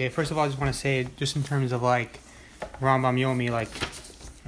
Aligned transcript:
Okay, 0.00 0.08
first 0.08 0.30
of 0.30 0.38
all, 0.38 0.44
I 0.44 0.48
just 0.48 0.58
want 0.58 0.72
to 0.72 0.80
say, 0.80 1.06
just 1.18 1.36
in 1.36 1.42
terms 1.42 1.72
of 1.72 1.82
like 1.82 2.20
Rambam 2.80 3.20
Yomi, 3.20 3.50
like 3.50 3.68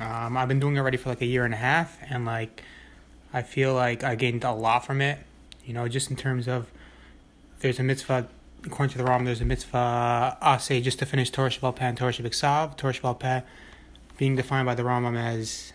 um, 0.02 0.34
I've 0.34 0.48
been 0.48 0.58
doing 0.58 0.76
it 0.76 0.78
already 0.78 0.96
for 0.96 1.10
like 1.10 1.21
a 1.21 1.26
year 1.26 1.44
and 1.44 1.52
a 1.52 1.58
half, 1.58 1.98
and 2.08 2.25
like 2.25 2.62
I 3.34 3.42
feel 3.42 3.75
like 3.75 4.02
I 4.02 4.15
gained 4.15 4.44
a 4.44 4.52
lot 4.52 4.86
from 4.86 5.02
it. 5.02 5.18
You 5.67 5.75
know, 5.75 5.86
just 5.88 6.08
in 6.08 6.17
terms 6.17 6.49
of 6.49 6.70
there's 7.60 7.78
a 7.78 7.83
mitzvah 7.83 8.29
according 8.64 8.93
to 8.93 8.96
the 8.96 9.04
Rambam, 9.04 9.27
there's 9.27 9.43
a 9.43 9.45
mitzvah 9.45 10.59
say 10.59 10.80
just 10.80 10.98
to 11.00 11.05
finish 11.05 11.29
Torah 11.29 11.51
Shabbat 11.51 11.77
Peh 11.77 11.84
and 11.84 11.98
Torah 11.98 12.12
Shabbat 12.12 12.79
Torah 12.79 12.95
Shabbat 12.95 13.43
being 14.16 14.37
defined 14.37 14.64
by 14.64 14.75
the 14.75 14.84
Rambam 14.84 15.19
as 15.19 15.75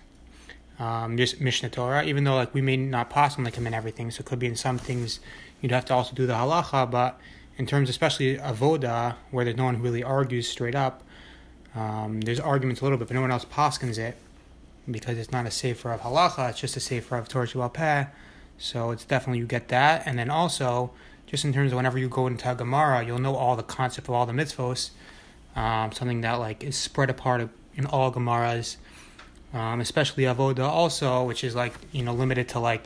um, 0.79 1.17
just 1.17 1.39
Mishnah 1.39 1.69
Torah, 1.69 2.03
even 2.03 2.23
though 2.23 2.33
like 2.33 2.51
we 2.51 2.61
may 2.61 2.77
not 2.77 3.11
possibly 3.11 3.51
come 3.51 3.67
in 3.67 3.75
everything, 3.75 4.09
so 4.09 4.21
it 4.21 4.25
could 4.25 4.39
be 4.39 4.47
in 4.47 4.55
some 4.55 4.79
things 4.79 5.19
you'd 5.61 5.71
have 5.71 5.85
to 5.85 5.93
also 5.93 6.15
do 6.15 6.25
the 6.25 6.33
halacha, 6.33 6.89
but 6.89 7.19
in 7.57 7.65
terms 7.65 7.89
especially 7.89 8.37
avoda, 8.37 9.15
where 9.31 9.45
there's 9.45 9.57
no 9.57 9.65
one 9.65 9.75
who 9.75 9.83
really 9.83 10.03
argues 10.03 10.47
straight 10.47 10.75
up, 10.75 11.03
um, 11.75 12.21
there's 12.21 12.39
arguments 12.39 12.81
a 12.81 12.85
little 12.85 12.97
bit, 12.97 13.07
but 13.07 13.15
no 13.15 13.21
one 13.21 13.31
else 13.31 13.45
poskins 13.45 13.97
it 13.97 14.15
because 14.89 15.17
it's 15.17 15.31
not 15.31 15.45
a 15.45 15.51
sefer 15.51 15.91
of 15.91 16.01
halacha, 16.01 16.49
it's 16.49 16.59
just 16.59 16.77
a 16.77 16.79
sefer 16.79 17.17
of 17.17 17.27
Torah 17.27 17.47
Shabbat 17.47 18.09
so 18.57 18.91
it's 18.91 19.05
definitely 19.05 19.39
you 19.39 19.45
get 19.45 19.67
that, 19.67 20.03
and 20.05 20.17
then 20.17 20.29
also 20.29 20.91
just 21.27 21.45
in 21.45 21.53
terms 21.53 21.71
of 21.71 21.75
whenever 21.75 21.99
you 21.99 22.09
go 22.09 22.25
into 22.25 22.55
Gemara, 22.55 23.05
you'll 23.05 23.19
know 23.19 23.35
all 23.35 23.55
the 23.55 23.63
concept 23.63 24.07
of 24.07 24.15
all 24.15 24.25
the 24.25 24.33
mitzvos, 24.33 24.91
um, 25.55 25.91
something 25.91 26.21
that 26.21 26.33
like 26.33 26.63
is 26.63 26.75
spread 26.75 27.09
apart 27.09 27.49
in 27.75 27.85
all 27.85 28.11
Gemaras 28.11 28.77
um, 29.53 29.79
especially 29.79 30.23
avoda 30.23 30.67
also, 30.67 31.23
which 31.23 31.43
is 31.43 31.55
like 31.55 31.73
you 31.91 32.03
know 32.03 32.13
limited 32.13 32.49
to 32.49 32.59
like 32.59 32.83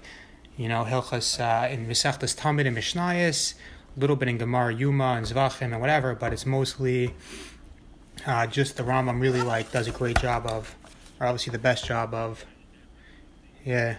you 0.57 0.67
know 0.67 0.83
hilchas 0.83 1.39
uh, 1.39 1.67
in 1.67 1.81
and 1.81 2.77
Mishnayos, 2.77 3.53
little 3.97 4.15
bit 4.15 4.27
in 4.29 4.37
Gemara 4.37 4.73
Yoma 4.73 5.17
and 5.17 5.25
Zvachim 5.25 5.73
and 5.73 5.81
whatever, 5.81 6.15
but 6.15 6.33
it's 6.33 6.45
mostly 6.45 7.13
uh, 8.25 8.47
just 8.47 8.77
the 8.77 8.83
Rambam 8.83 9.19
really 9.19 9.41
like 9.41 9.71
does 9.71 9.87
a 9.87 9.91
great 9.91 10.19
job 10.19 10.45
of, 10.45 10.75
or 11.19 11.27
obviously 11.27 11.51
the 11.51 11.59
best 11.59 11.85
job 11.85 12.13
of, 12.13 12.45
yeah. 13.65 13.97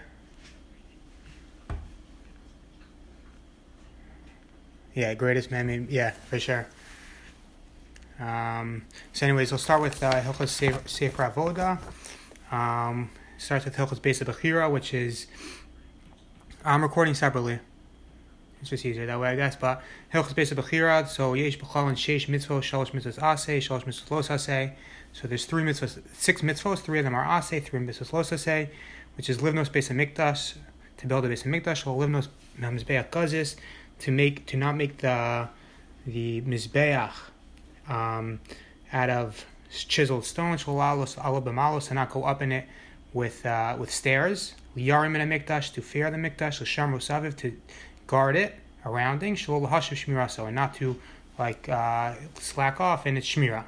Yeah, 4.95 5.15
greatest 5.15 5.51
man, 5.51 5.87
yeah, 5.91 6.11
for 6.11 6.39
sure. 6.39 6.67
Um, 8.21 8.85
so, 9.13 9.27
anyways, 9.27 9.51
we'll 9.51 9.59
start 9.59 9.81
with 9.81 10.03
uh, 10.03 10.47
Sefer 10.47 11.31
Avoda. 11.31 11.79
Um, 12.53 13.11
starts 13.39 13.65
with 13.65 13.77
Hilchos 13.77 14.01
Beis 14.01 14.23
Bechira, 14.23 14.71
which 14.71 14.95
is 14.95 15.27
I'm 16.65 16.83
recording 16.83 17.15
separately. 17.15 17.59
It's 18.63 18.71
just 18.71 18.87
easier 18.87 19.07
that 19.07 19.21
way, 19.21 19.29
I 19.29 19.37
guess. 19.37 19.57
But 19.57 19.83
Hilchos 20.15 20.35
Beis 20.35 20.55
Bechira, 20.55 21.07
so 21.07 21.35
Yesh 21.35 21.59
Bechal 21.59 21.89
and 21.89 21.97
Sheish 21.97 22.29
Mitzvot, 22.29 22.63
Shalosh 22.63 22.93
Mitzvot 22.93 23.19
Aseh, 23.19 23.59
Shalosh 23.59 23.85
Mitzvot 23.85 24.11
Los 24.11 24.29
Aseh. 24.29 24.73
So 25.13 25.29
there's 25.29 25.45
three 25.45 25.65
mitzvahs, 25.65 26.01
six 26.15 26.43
mitzvahs, 26.43 26.79
three 26.79 27.01
of 27.01 27.05
them 27.05 27.15
are 27.15 27.27
Aseh, 27.27 27.63
three 27.63 27.81
mitzvahs 27.81 28.13
Los 28.13 28.31
Aseh, 28.31 28.69
which 29.17 29.29
is 29.29 29.39
Livnos 29.39 29.69
Beis 29.69 29.91
Mikdash, 29.91 30.55
to 30.97 31.07
build 31.07 31.25
a 31.25 31.29
Beis 31.29 31.43
Mikdash, 31.43 31.87
or 31.87 32.01
Livnos 32.01 32.29
Mizbeach 32.59 33.11
Gazis, 33.11 33.57
to 33.99 34.13
make, 34.13 34.47
to 34.47 34.57
not 34.57 34.77
make 34.77 34.99
the, 34.99 35.49
the 36.07 36.41
Mizbeach, 36.43 37.13
um, 37.89 38.39
out 38.93 39.11
of 39.11 39.45
chiseled 39.71 40.25
stone, 40.25 40.57
shalalos 40.57 41.17
alabamalos, 41.17 41.89
and 41.89 41.97
not 41.97 42.11
go 42.11 42.25
up 42.25 42.43
in 42.43 42.53
it 42.53 42.69
with 43.13 43.45
uh, 43.45 43.77
with 43.79 43.91
stairs. 43.91 44.55
Yarim 44.77 45.15
in 45.15 45.21
a 45.21 45.39
mikdash 45.39 45.73
to 45.75 45.83
fear 45.83 46.11
the 46.11 46.17
mikdash, 46.17 46.61
l'sham 46.61 46.93
saviv 46.95 47.37
to 47.37 47.57
guard 48.13 48.37
it, 48.37 48.55
arounding, 48.85 49.35
shalol 49.35 49.67
hashav 49.71 49.97
shmiraso, 50.03 50.47
and 50.47 50.55
not 50.55 50.75
to 50.75 50.97
like 51.39 51.67
uh, 51.71 52.13
slack 52.39 52.79
off 52.79 53.07
in 53.07 53.17
its 53.17 53.27
shmira. 53.27 53.65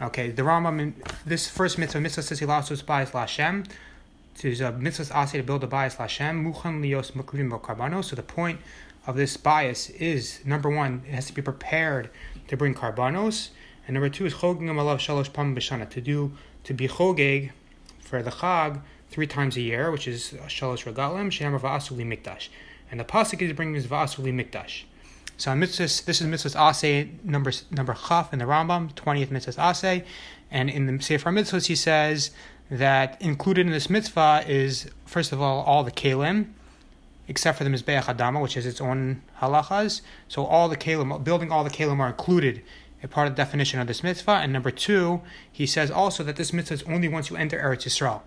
Okay, 0.00 0.30
the 0.30 0.42
Rambam, 0.42 0.92
this 1.24 1.48
first 1.48 1.76
mitzvah, 1.76 2.00
mitzvah 2.00 2.22
says 2.22 2.38
he 2.38 2.46
lost 2.46 2.68
his 2.68 2.82
bias 2.82 3.10
lashem. 3.10 3.66
There's 4.40 4.60
a 4.60 4.70
mitzvah 4.70 5.12
asay 5.12 5.38
to 5.38 5.42
build 5.42 5.64
a 5.64 5.66
bias 5.66 5.96
lashem, 5.96 6.34
muchan 6.46 6.80
lios 6.80 7.10
mukrim 7.18 7.50
karbano. 7.60 8.04
So 8.04 8.14
the 8.14 8.22
point 8.22 8.60
of 9.04 9.16
this 9.16 9.36
bias 9.36 9.90
is 9.90 10.44
number 10.44 10.70
one, 10.70 11.02
it 11.08 11.14
has 11.14 11.26
to 11.26 11.32
be 11.32 11.42
prepared 11.42 12.08
to 12.46 12.56
bring 12.56 12.72
karbanos. 12.72 13.48
And 13.88 13.94
number 13.94 14.10
two 14.10 14.26
is 14.26 14.34
choging 14.34 14.70
alav 14.70 14.98
shalosh 14.98 15.32
pam 15.32 15.56
b'shana 15.56 15.90
to 15.90 16.00
do 16.00 16.30
to 16.62 16.72
be 16.72 16.86
chogeg 16.86 17.50
for 17.98 18.22
the 18.22 18.30
chag 18.30 18.80
three 19.10 19.26
times 19.26 19.56
a 19.56 19.60
year, 19.60 19.90
which 19.90 20.06
is 20.06 20.34
shalosh 20.46 20.84
regalim 20.88 21.32
she'amar 21.32 21.58
va'asuli 21.58 22.06
mikdash. 22.06 22.48
And 22.90 23.00
the 23.00 23.04
pasuk 23.04 23.42
is 23.42 23.52
bringing 23.52 23.74
is 23.74 23.86
va'asuli 23.86 24.32
mikdash. 24.32 24.84
So 25.36 25.50
mitzvahs, 25.50 26.04
this 26.04 26.20
is 26.20 26.26
mitzvahs 26.26 26.56
asay 26.56 27.22
number 27.24 27.52
number 27.70 27.94
chaf 27.94 28.32
in 28.32 28.38
the 28.38 28.46
Rambam, 28.46 28.94
twentieth 28.94 29.30
mitzvahs 29.30 29.58
asay, 29.58 30.04
and 30.50 30.70
in 30.70 30.86
the 30.86 31.02
Sefer 31.02 31.30
Mitzvahs 31.30 31.66
he 31.66 31.74
says 31.74 32.30
that 32.70 33.20
included 33.20 33.66
in 33.66 33.72
this 33.72 33.90
mitzvah 33.90 34.44
is 34.46 34.90
first 35.04 35.32
of 35.32 35.42
all 35.42 35.62
all 35.62 35.84
the 35.84 35.90
kalim, 35.90 36.46
except 37.28 37.58
for 37.58 37.64
the 37.64 37.70
mizbeach 37.70 38.04
adama, 38.04 38.40
which 38.40 38.54
has 38.54 38.64
its 38.64 38.80
own 38.80 39.22
halachas. 39.40 40.00
So 40.28 40.44
all 40.44 40.68
the 40.68 40.76
kalim, 40.76 41.22
building 41.22 41.52
all 41.52 41.64
the 41.64 41.70
kalim 41.70 42.00
are 42.00 42.08
included 42.08 42.62
a 43.02 43.08
part 43.08 43.28
of 43.28 43.36
the 43.36 43.42
definition 43.42 43.78
of 43.78 43.86
this 43.86 44.02
mitzvah. 44.02 44.32
And 44.42 44.52
number 44.52 44.70
two, 44.70 45.20
he 45.52 45.66
says 45.66 45.90
also 45.90 46.24
that 46.24 46.36
this 46.36 46.52
mitzvah 46.52 46.74
is 46.74 46.82
only 46.84 47.08
once 47.08 47.28
you 47.28 47.36
enter 47.36 47.58
Eretz 47.58 47.84
Yisrael. 47.84 48.22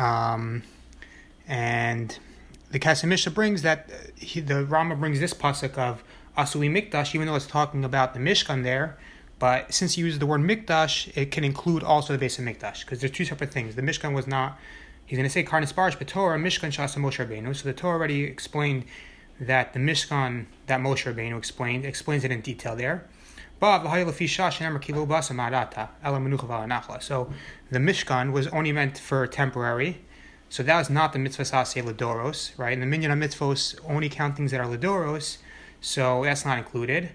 Um, 0.00 0.62
and 1.48 2.18
the 2.70 2.78
Kasamisha 2.78 3.32
brings 3.32 3.62
that 3.62 3.90
uh, 3.90 3.94
he, 4.16 4.40
the 4.40 4.64
Rama 4.64 4.96
brings 4.96 5.20
this 5.20 5.32
pasuk 5.34 5.78
of 5.78 6.02
Asuli 6.36 6.70
Mikdash, 6.70 7.14
even 7.14 7.26
though 7.26 7.36
it's 7.36 7.46
talking 7.46 7.84
about 7.84 8.14
the 8.14 8.20
Mishkan 8.20 8.62
there. 8.62 8.98
But 9.38 9.72
since 9.72 9.94
he 9.94 10.02
uses 10.02 10.18
the 10.18 10.26
word 10.26 10.40
Mikdash, 10.40 11.16
it 11.16 11.30
can 11.30 11.44
include 11.44 11.82
also 11.82 12.12
the 12.12 12.18
base 12.18 12.38
of 12.38 12.44
Mikdash 12.44 12.80
because 12.80 13.00
they're 13.00 13.08
two 13.08 13.24
separate 13.24 13.52
things. 13.52 13.74
The 13.76 13.82
Mishkan 13.82 14.14
was 14.14 14.26
not. 14.26 14.58
He's 15.04 15.18
going 15.18 15.28
to 15.28 15.32
say 15.32 15.44
Karnas 15.44 15.72
Barish, 15.72 15.98
but 15.98 16.08
Torah 16.08 16.38
Mishkan 16.38 16.70
Shasa 16.72 16.98
Moshe 16.98 17.24
Rabbeinu. 17.24 17.54
So 17.54 17.64
the 17.64 17.72
Torah 17.72 17.98
already 17.98 18.24
explained 18.24 18.84
that 19.38 19.72
the 19.72 19.78
Mishkan 19.78 20.46
that 20.66 20.80
Moshe 20.80 21.04
Rabbeinu 21.04 21.36
explained 21.38 21.84
explains 21.84 22.24
it 22.24 22.32
in 22.32 22.40
detail 22.40 22.74
there. 22.74 23.06
So 23.58 23.78
the 27.70 27.78
Mishkan 27.78 28.32
was 28.32 28.46
only 28.48 28.72
meant 28.72 28.98
for 28.98 29.26
temporary. 29.26 30.00
So 30.48 30.62
that 30.62 30.78
was 30.78 30.90
not 30.90 31.12
the 31.12 31.18
mitzvah 31.18 31.44
sase 31.44 31.82
ledoros, 31.82 32.56
right? 32.58 32.72
And 32.72 32.82
the 32.82 32.86
minyan 32.86 33.10
mitzvahs 33.18 33.78
only 33.88 34.08
count 34.08 34.36
things 34.36 34.52
that 34.52 34.60
are 34.60 34.66
ledoros, 34.66 35.38
so 35.80 36.22
that's 36.24 36.44
not 36.44 36.58
included. 36.58 37.10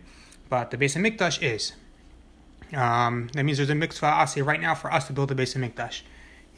But 0.50 0.72
the 0.72 0.78
base 0.78 0.96
of 0.96 1.02
mikdash 1.02 1.42
is. 1.42 1.74
Um, 2.74 3.30
that 3.34 3.44
means 3.44 3.58
there's 3.58 3.70
a 3.70 3.76
mitzvah 3.76 4.22
ase 4.22 4.38
right 4.40 4.60
now 4.60 4.76
for 4.76 4.92
us 4.92 5.08
to 5.08 5.14
build 5.14 5.30
the 5.30 5.36
base 5.36 5.56
of 5.56 5.62
mikdash, 5.62 6.02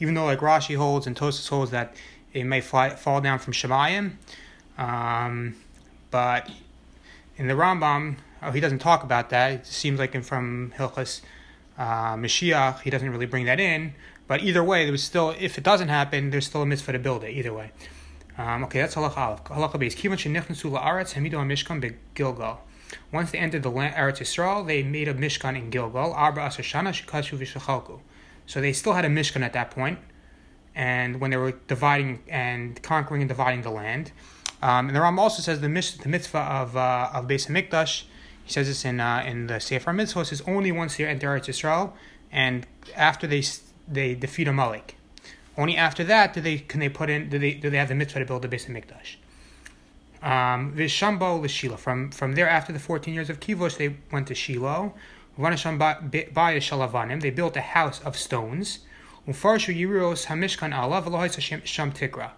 even 0.00 0.14
though 0.14 0.24
like 0.24 0.40
Rashi 0.40 0.76
holds 0.76 1.06
and 1.06 1.16
Tosas 1.16 1.48
holds 1.48 1.70
that 1.70 1.94
it 2.32 2.44
may 2.44 2.60
fly, 2.60 2.90
fall 2.90 3.20
down 3.20 3.38
from 3.38 3.52
Shemayim. 3.52 4.16
Um, 4.76 5.56
but 6.10 6.50
in 7.36 7.46
the 7.46 7.54
Rambam, 7.54 8.16
oh, 8.42 8.50
he 8.50 8.60
doesn't 8.60 8.80
talk 8.80 9.04
about 9.04 9.30
that. 9.30 9.52
It 9.52 9.66
seems 9.66 9.98
like 9.98 10.14
in 10.14 10.22
from 10.22 10.72
Hilchas 10.76 11.22
uh, 11.78 12.14
Mashiach, 12.16 12.80
he 12.80 12.90
doesn't 12.90 13.10
really 13.10 13.26
bring 13.26 13.46
that 13.46 13.60
in. 13.60 13.94
But 14.26 14.42
either 14.42 14.64
way, 14.64 14.84
there 14.84 14.92
was 14.92 15.02
still, 15.02 15.34
if 15.38 15.58
it 15.58 15.64
doesn't 15.64 15.88
happen, 15.88 16.30
there's 16.30 16.46
still 16.46 16.62
a 16.62 16.66
mitzvah 16.66 16.92
to 16.92 16.98
build 16.98 17.24
it. 17.24 17.30
Either 17.30 17.52
way. 17.52 17.72
Um, 18.38 18.64
okay, 18.64 18.80
that's 18.80 18.94
halacha. 18.94 19.44
Halacha 19.44 19.78
base. 19.78 19.94
Kivan 19.94 20.16
shenichnasu 20.16 20.72
la'aretz 20.72 21.14
mishkan. 21.14 22.58
Once 23.12 23.30
they 23.30 23.38
entered 23.38 23.62
the 23.62 23.70
land 23.70 23.94
Eretz 23.94 24.18
Yisrael, 24.18 24.66
they 24.66 24.82
made 24.82 25.08
a 25.08 25.14
mishkan 25.14 25.56
in 25.56 25.70
Gilgal. 25.70 26.12
Arba 26.12 26.40
shikashu 26.42 27.38
v'shachalku. 27.38 28.00
So 28.46 28.60
they 28.60 28.72
still 28.72 28.92
had 28.92 29.04
a 29.04 29.08
mishkan 29.08 29.42
at 29.42 29.52
that 29.54 29.70
point, 29.70 29.98
and 30.74 31.20
when 31.20 31.30
they 31.30 31.36
were 31.36 31.52
dividing 31.66 32.22
and 32.28 32.80
conquering 32.82 33.22
and 33.22 33.28
dividing 33.28 33.62
the 33.62 33.70
land. 33.70 34.12
Um, 34.62 34.88
and 34.88 34.96
the 34.96 35.00
Ram 35.00 35.18
also 35.18 35.42
says 35.42 35.60
the, 35.60 35.68
the 35.68 36.08
mitzvah 36.08 36.38
of 36.38 36.76
uh, 36.76 37.10
of 37.12 37.26
Beis 37.26 37.48
Hamikdash 37.48 38.04
he 38.44 38.52
says 38.52 38.68
this 38.68 38.84
in 38.84 39.00
uh, 39.00 39.24
in 39.26 39.46
the 39.46 39.58
Sefer 39.58 39.90
Mitzvot. 39.90 40.26
Says 40.26 40.42
only 40.46 40.70
once 40.70 40.96
they 40.96 41.06
enter 41.06 41.28
Eretz 41.28 41.46
Yisrael, 41.46 41.92
and 42.30 42.66
after 42.94 43.26
they 43.26 43.42
they 43.86 44.14
defeat 44.14 44.48
Amalek. 44.48 44.96
Only 45.56 45.76
after 45.76 46.04
that 46.04 46.34
do 46.34 46.40
they 46.40 46.58
can 46.58 46.80
they 46.80 46.88
put 46.88 47.10
in 47.10 47.28
do 47.28 47.38
they 47.38 47.54
do 47.54 47.70
they 47.70 47.76
have 47.76 47.88
the 47.88 47.94
mitzvah 47.94 48.20
to 48.20 48.24
build 48.24 48.42
the 48.42 48.48
Beis 48.48 48.66
Hamikdash. 48.66 49.16
Um, 50.22 50.72
Vishambo 50.74 51.40
l'Shilo. 51.42 51.78
From 51.78 52.10
from 52.10 52.34
there, 52.34 52.48
after 52.48 52.72
the 52.72 52.78
fourteen 52.78 53.14
years 53.14 53.30
of 53.30 53.40
Kivosh, 53.40 53.76
they 53.76 53.96
went 54.10 54.26
to 54.28 54.34
Shiloh. 54.34 54.94
Vanasham 55.38 55.78
baya 55.78 56.60
shalavanim. 56.60 57.20
They 57.20 57.30
built 57.30 57.56
a 57.56 57.60
house 57.60 58.00
of 58.02 58.16
stones. 58.16 58.80
Ufarshu 59.28 59.76
yiros 59.76 60.26
hamishkan 60.26 60.72
alav 60.72 61.64
sham 61.64 61.92
tikra. 61.92 62.30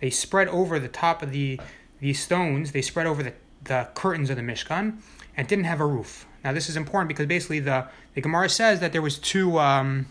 They 0.00 0.10
spread 0.10 0.48
over 0.48 0.78
the 0.78 0.88
top 0.88 1.22
of 1.22 1.32
the 1.32 1.60
these 2.00 2.20
stones. 2.20 2.72
They 2.72 2.82
spread 2.82 3.06
over 3.06 3.22
the 3.22 3.32
the 3.64 3.88
curtains 3.94 4.30
of 4.30 4.36
the 4.36 4.42
Mishkan 4.42 4.98
and 5.36 5.48
didn't 5.48 5.64
have 5.64 5.80
a 5.80 5.86
roof. 5.86 6.26
Now 6.44 6.52
this 6.52 6.68
is 6.68 6.76
important 6.76 7.08
because 7.08 7.26
basically 7.26 7.60
the, 7.60 7.88
the 8.14 8.20
Gemara 8.20 8.48
says 8.48 8.80
that 8.80 8.92
there 8.92 9.02
was 9.02 9.18
two 9.18 9.58
um, 9.58 10.06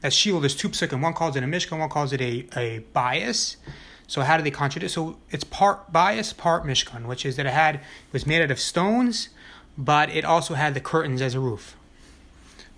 that 0.00 0.12
shield 0.12 0.42
there's 0.42 0.56
two 0.56 0.68
psukim. 0.68 1.02
One 1.02 1.14
calls 1.14 1.36
it 1.36 1.42
a 1.42 1.46
Mishkan, 1.46 1.78
one 1.78 1.88
calls 1.88 2.12
it 2.12 2.20
a, 2.20 2.46
a 2.56 2.78
bias. 2.92 3.56
So 4.06 4.22
how 4.22 4.36
do 4.36 4.42
they 4.42 4.50
contradict? 4.50 4.92
So 4.92 5.16
it's 5.30 5.44
part 5.44 5.92
bias, 5.92 6.32
part 6.32 6.64
Mishkan, 6.64 7.06
which 7.06 7.24
is 7.24 7.36
that 7.36 7.46
it 7.46 7.52
had 7.52 7.76
it 7.76 7.80
was 8.12 8.26
made 8.26 8.42
out 8.42 8.50
of 8.50 8.60
stones, 8.60 9.30
but 9.78 10.10
it 10.10 10.24
also 10.24 10.54
had 10.54 10.74
the 10.74 10.80
curtains 10.80 11.22
as 11.22 11.34
a 11.34 11.40
roof. 11.40 11.76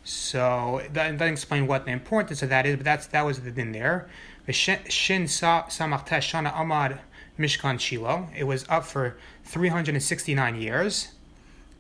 So 0.05 0.83
that 0.93 1.19
doesn't 1.19 1.33
explain 1.33 1.67
what 1.67 1.87
the 1.87 1.91
importance 1.93 2.43
of 2.43 2.51
that 2.51 2.67
is, 2.67 2.77
but 2.77 2.85
that's 2.85 3.07
that 3.09 3.25
was 3.25 3.39
in 3.39 3.73
there. 3.73 4.09
Shin 4.51 4.79
Shana 4.85 6.53
Amad 6.53 6.99
Mishkan 7.39 7.81
Shiloh. 7.81 8.29
It 8.37 8.45
was 8.45 8.67
up 8.69 8.85
for 8.85 9.17
369 9.45 10.61
years. 10.61 11.09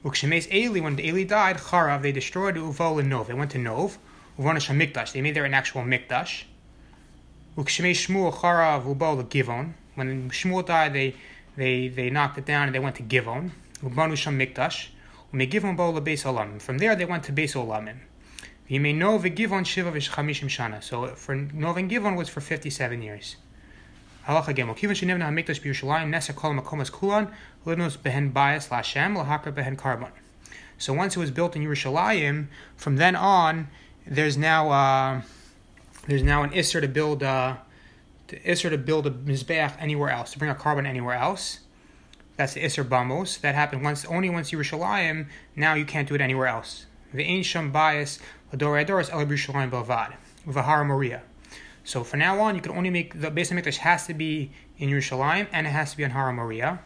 Ukshemes 0.04 0.52
Eli, 0.52 0.80
when 0.80 0.98
Eli 0.98 1.24
died, 1.24 1.56
Charav, 1.56 2.02
they 2.02 2.12
destroyed 2.12 2.56
Uvol 2.56 3.00
and 3.00 3.08
Nov. 3.08 3.28
They 3.28 3.34
went 3.34 3.50
to 3.52 3.58
Nov. 3.58 3.98
Uvonish 4.38 4.68
Mikdash. 4.74 5.12
They 5.12 5.20
made 5.20 5.34
there 5.36 5.44
an 5.44 5.54
actual 5.54 5.82
Mikdash. 5.82 6.44
Ubol 7.56 9.28
Givon. 9.28 9.72
When 9.94 10.30
Shmuel 10.30 10.66
died, 10.66 10.92
they 10.92 11.14
they 11.56 11.88
they 11.88 12.10
knocked 12.10 12.38
it 12.38 12.44
down 12.44 12.66
and 12.66 12.74
they 12.74 12.80
went 12.80 12.96
to 12.96 13.02
Givon. 13.02 13.50
Ubanu 13.82 14.16
Sham 14.16 14.38
Mikdash. 14.38 14.88
Umegivon 15.32 15.76
Bo 15.76 15.92
Beis 16.00 16.24
Olamim. 16.24 16.60
From 16.60 16.78
there, 16.78 16.96
they 16.96 17.04
went 17.04 17.24
to 17.24 17.32
Beis 17.32 17.54
Olamim. 17.54 17.98
Yimei 18.68 18.94
Nov 18.94 19.22
Givon 19.22 19.64
Shiva 19.64 19.92
V'Chamishim 19.92 20.48
Shana. 20.48 20.82
So 20.82 21.08
for 21.08 21.34
Nov 21.34 21.76
Givon 21.76 22.16
was 22.16 22.28
for 22.28 22.40
57 22.40 23.02
years. 23.02 23.36
Halacha 24.26 24.54
Gimel. 24.54 24.76
Kivan 24.76 24.96
Shenivna 24.96 25.28
HaMikdash 25.28 25.60
B'Yerushalayim 25.60 26.08
Nesa 26.08 26.34
Kol 26.34 26.54
Makomas 26.54 26.90
Kulan 26.90 27.30
Lidnos 27.66 27.98
Behen 27.98 28.32
Bias 28.32 28.68
Lashem 28.68 29.16
Lahakar 29.16 29.52
Behen 29.52 29.76
Karbon. 29.76 30.10
So 30.78 30.92
once 30.92 31.16
it 31.16 31.20
was 31.20 31.30
built 31.30 31.54
in 31.54 31.62
Yerushalayim, 31.62 32.46
from 32.76 32.96
then 32.96 33.14
on, 33.14 33.68
there's 34.06 34.36
now 34.36 34.70
uh, 34.70 35.22
there's 36.06 36.22
now 36.22 36.42
an 36.42 36.50
isser 36.50 36.80
to 36.80 36.88
build 36.88 37.22
uh, 37.22 37.56
to 38.28 38.38
isser 38.40 38.70
to 38.70 38.78
build 38.78 39.06
a 39.06 39.10
mizbeach 39.10 39.74
anywhere 39.78 40.10
else 40.10 40.32
to 40.32 40.38
bring 40.38 40.50
a 40.50 40.54
carbon 40.54 40.86
anywhere 40.86 41.14
else. 41.14 41.60
That's 42.36 42.54
the 42.54 42.62
isser 42.62 42.84
bamos. 42.84 43.40
That 43.40 43.54
happened 43.54 43.82
once 43.82 44.04
only 44.04 44.28
once 44.30 44.50
Yerushalayim. 44.50 45.26
Now 45.54 45.74
you 45.74 45.84
can't 45.84 46.08
do 46.08 46.14
it 46.14 46.20
anywhere 46.20 46.48
else. 46.48 46.86
The 47.12 47.42
sham 47.42 47.70
bias 47.70 48.18
lador 48.52 48.84
adoris 48.84 49.10
el 49.12 49.24
Yerushalayim 49.24 49.70
bavad 49.70 50.14
v'hara 50.46 50.86
Moria. 50.86 51.22
So 51.84 52.02
from 52.02 52.20
now 52.20 52.40
on, 52.40 52.54
you 52.54 52.62
can 52.62 52.72
only 52.72 52.90
make 52.90 53.20
the 53.20 53.30
base 53.30 53.50
Mikdash 53.50 53.76
has 53.76 54.06
to 54.06 54.14
be 54.14 54.50
in 54.78 54.88
Yerushalayim 54.88 55.46
and 55.52 55.66
it 55.66 55.70
has 55.70 55.92
to 55.92 55.96
be 55.96 56.04
on 56.04 56.10
Hara 56.10 56.32
Moria. 56.32 56.80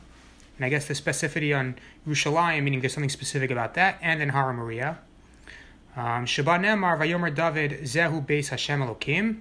And 0.57 0.65
I 0.65 0.69
guess 0.69 0.87
the 0.87 0.95
specificity 0.95 1.57
on 1.57 1.77
Yerushalayim, 2.07 2.65
meaning 2.65 2.81
there's 2.81 2.95
something 2.95 3.09
specific 3.09 3.53
about 3.53 3.75
that, 3.75 3.97
and 4.03 4.21
in 4.21 4.31
Hara 4.31 4.53
Moria. 4.53 4.99
Um, 5.99 6.27
Shabbat 6.27 6.61
Vayomer 7.01 7.35
David 7.35 7.81
Zehu 7.81 8.25
Beis 8.25 8.51
Hashem 8.51 8.81
Elokim. 8.81 9.41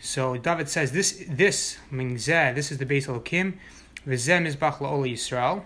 So 0.00 0.36
David 0.36 0.68
says 0.68 0.90
this 0.90 1.24
this 1.28 1.78
meaning 1.88 2.16
Zeh, 2.16 2.52
this 2.52 2.72
is 2.72 2.78
the 2.78 2.84
base 2.84 3.06
Elokim. 3.06 3.52
V'zeh 4.04 4.44
Mizbach 4.44 4.78
La'ol 4.78 5.08
Yisrael. 5.08 5.62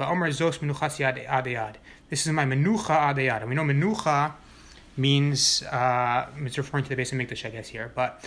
Va'omer 0.00 0.30
Zos 0.30 0.60
Menuchas 0.60 0.96
Yad 0.98 1.28
Adayad. 1.28 1.74
This 2.08 2.26
is 2.26 2.32
my 2.32 2.46
Menucha 2.46 3.14
Adayad. 3.14 3.42
And 3.42 3.50
we 3.50 3.54
know 3.54 3.64
Menucha 3.64 4.32
means 4.96 5.62
uh, 5.64 6.26
it's 6.38 6.56
referring 6.56 6.84
to 6.84 6.88
the 6.88 6.96
base 6.96 7.12
of 7.12 7.18
Mikdash, 7.18 7.44
I 7.44 7.50
guess 7.50 7.68
here, 7.68 7.92
but 7.94 8.26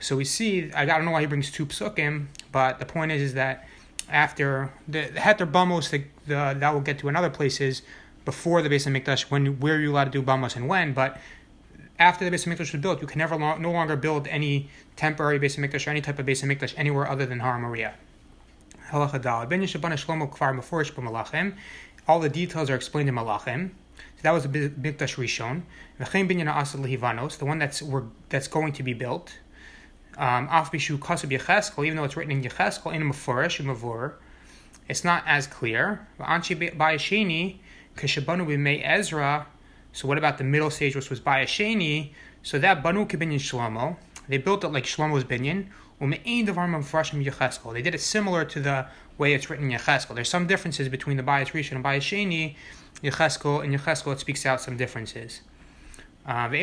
so 0.00 0.16
we 0.16 0.24
see, 0.24 0.72
I 0.72 0.86
don't 0.86 1.04
know 1.04 1.12
why 1.12 1.20
he 1.20 1.26
brings 1.28 1.52
two 1.52 1.66
psukim, 1.66 2.26
but 2.50 2.80
the 2.80 2.86
point 2.86 3.12
is, 3.12 3.22
is 3.22 3.34
that 3.34 3.68
after 4.08 4.72
the, 4.88 5.02
the 5.02 5.20
Heter 5.20 5.48
Bamos, 5.48 5.90
the, 5.90 6.02
the, 6.26 6.56
that 6.58 6.74
will 6.74 6.80
get 6.80 6.98
to 6.98 7.08
in 7.08 7.14
other 7.14 7.30
places 7.30 7.82
before 8.24 8.62
the 8.62 8.68
base 8.68 8.86
of 8.86 8.92
Mikdash, 8.92 9.22
when 9.30 9.60
where 9.60 9.80
you're 9.80 9.90
allowed 9.90 10.04
to 10.04 10.10
do 10.10 10.22
Bamos 10.22 10.56
and 10.56 10.68
when, 10.68 10.92
but 10.92 11.18
after 11.98 12.24
the 12.24 12.30
base 12.30 12.46
of 12.46 12.52
Mikdash 12.52 12.72
was 12.72 12.80
built, 12.80 13.00
you 13.00 13.06
can 13.06 13.18
never 13.18 13.38
no 13.38 13.70
longer 13.70 13.96
build 13.96 14.26
any 14.28 14.68
temporary 14.96 15.38
base 15.38 15.58
of 15.58 15.64
Mikdash 15.64 15.86
or 15.86 15.90
any 15.90 16.00
type 16.00 16.18
of 16.18 16.26
base 16.26 16.42
of 16.42 16.48
Mikdash 16.48 16.74
anywhere 16.76 17.08
other 17.08 17.26
than 17.26 17.40
Har 17.40 17.58
Maria. 17.58 17.94
All 18.92 19.06
the 22.20 22.28
details 22.28 22.70
are 22.70 22.74
explained 22.74 23.08
in 23.08 23.14
Malachim. 23.14 23.70
So 24.16 24.22
that 24.22 24.32
was 24.32 24.44
the 24.44 24.48
Mikdash 24.48 25.16
Rishon. 25.16 25.62
The 27.38 27.44
one 27.44 27.58
that's 27.58 27.82
that's 28.30 28.48
going 28.48 28.72
to 28.72 28.82
be 28.82 28.94
built. 28.94 29.38
Um, 30.16 30.48
Af 30.50 30.72
bishu 30.72 30.98
kasub 30.98 31.84
even 31.84 31.96
though 31.96 32.04
it's 32.04 32.16
written 32.16 32.32
in 32.32 32.42
Yecheskel 32.42 32.92
in 32.94 33.02
Meforish, 33.02 33.60
in 33.60 33.66
Mavur, 33.66 34.14
it's 34.88 35.04
not 35.04 35.22
as 35.26 35.46
clear. 35.46 36.06
Anchi 36.18 36.76
Bayasheni, 36.76 37.58
Keshabanu 38.00 38.46
b'mei 38.46 38.80
Ezra. 38.84 39.46
So 39.92 40.08
what 40.08 40.18
about 40.18 40.38
the 40.38 40.44
middle 40.44 40.70
stage, 40.70 40.96
which 40.96 41.10
was 41.10 41.20
Bayasheni? 41.20 42.12
So 42.42 42.58
that 42.58 42.82
Banu 42.82 43.06
Kibinyan 43.06 43.38
Shlomo, 43.38 43.96
they 44.28 44.38
built 44.38 44.64
it 44.64 44.68
like 44.68 44.84
Shlomo's 44.84 45.24
binyan. 45.24 45.66
They 46.00 47.82
did 47.82 47.94
it 47.94 48.00
similar 48.00 48.44
to 48.46 48.60
the 48.60 48.86
way 49.18 49.34
it's 49.34 49.50
written 49.50 49.70
in 49.70 49.78
Yecheskel. 49.78 50.14
There's 50.14 50.30
some 50.30 50.46
differences 50.46 50.88
between 50.88 51.18
the 51.18 51.22
Bayas 51.22 51.48
Rishon 51.48 51.72
and 51.72 51.84
Bayas 51.84 52.00
Sheni. 52.00 52.56
Yecheskel, 53.02 53.62
and 53.62 53.78
Yecheskel, 53.78 54.12
it 54.12 54.20
speaks 54.20 54.46
out 54.46 54.62
some 54.62 54.78
differences. 54.78 55.42
Uh, 56.26 56.48
okay, 56.50 56.62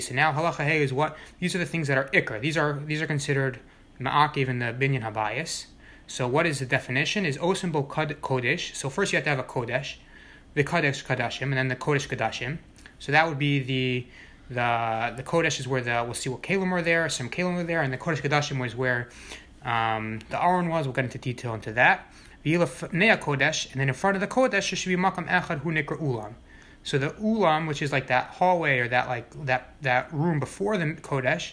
so 0.00 0.14
now 0.14 0.32
halacha 0.32 0.64
hey 0.64 0.82
is 0.82 0.92
what 0.92 1.16
these 1.38 1.54
are 1.54 1.58
the 1.58 1.66
things 1.66 1.88
that 1.88 1.98
are 1.98 2.08
ikr. 2.08 2.40
These 2.40 2.56
are 2.56 2.80
these 2.86 3.02
are 3.02 3.06
considered 3.06 3.60
ma'akiv 4.00 4.48
in 4.48 4.58
the 4.60 4.66
binyan 4.66 5.02
habayis. 5.02 5.66
So 6.10 6.26
what 6.26 6.44
is 6.44 6.58
the 6.58 6.66
definition? 6.66 7.24
Is 7.24 7.38
osimbo 7.38 7.86
kodesh. 7.86 8.74
So 8.74 8.90
first 8.90 9.12
you 9.12 9.16
have 9.18 9.24
to 9.26 9.30
have 9.30 9.38
a 9.38 9.44
kodesh, 9.44 9.94
the 10.54 10.64
kodesh 10.64 11.04
kadashim, 11.04 11.42
and 11.42 11.52
then 11.52 11.68
the 11.68 11.76
kodesh 11.76 12.08
kadashim. 12.08 12.58
So 12.98 13.12
that 13.12 13.28
would 13.28 13.38
be 13.38 13.60
the 13.60 14.06
the 14.48 15.14
the 15.16 15.22
kodesh 15.22 15.60
is 15.60 15.68
where 15.68 15.80
the 15.80 16.02
we'll 16.04 16.14
see 16.14 16.28
what 16.28 16.42
kalim 16.42 16.72
are 16.72 16.82
there, 16.82 17.08
some 17.08 17.30
kalim 17.30 17.60
are 17.60 17.62
there, 17.62 17.80
and 17.80 17.92
the 17.92 17.96
kodesh 17.96 18.22
kadashim 18.22 18.60
was 18.60 18.74
where 18.74 19.08
um, 19.64 20.18
the 20.30 20.42
aron 20.42 20.68
was. 20.68 20.84
We'll 20.84 20.94
get 20.94 21.04
into 21.04 21.18
detail 21.18 21.54
into 21.54 21.70
that. 21.74 22.12
The 22.42 22.54
Ilaf 22.54 22.92
Nea 22.92 23.16
kodesh, 23.16 23.70
and 23.70 23.80
then 23.80 23.88
in 23.88 23.94
front 23.94 24.16
of 24.16 24.20
the 24.20 24.26
kodesh 24.26 24.50
there 24.50 24.62
should 24.62 24.88
be 24.88 24.96
makam 24.96 25.28
echad 25.28 25.60
hu 25.60 25.70
ulam. 25.70 26.32
So 26.82 26.98
the 26.98 27.10
ulam, 27.10 27.68
which 27.68 27.82
is 27.82 27.92
like 27.92 28.08
that 28.08 28.30
hallway 28.30 28.80
or 28.80 28.88
that 28.88 29.06
like 29.06 29.46
that 29.46 29.74
that 29.82 30.12
room 30.12 30.40
before 30.40 30.76
the 30.76 30.86
kodesh, 30.86 31.52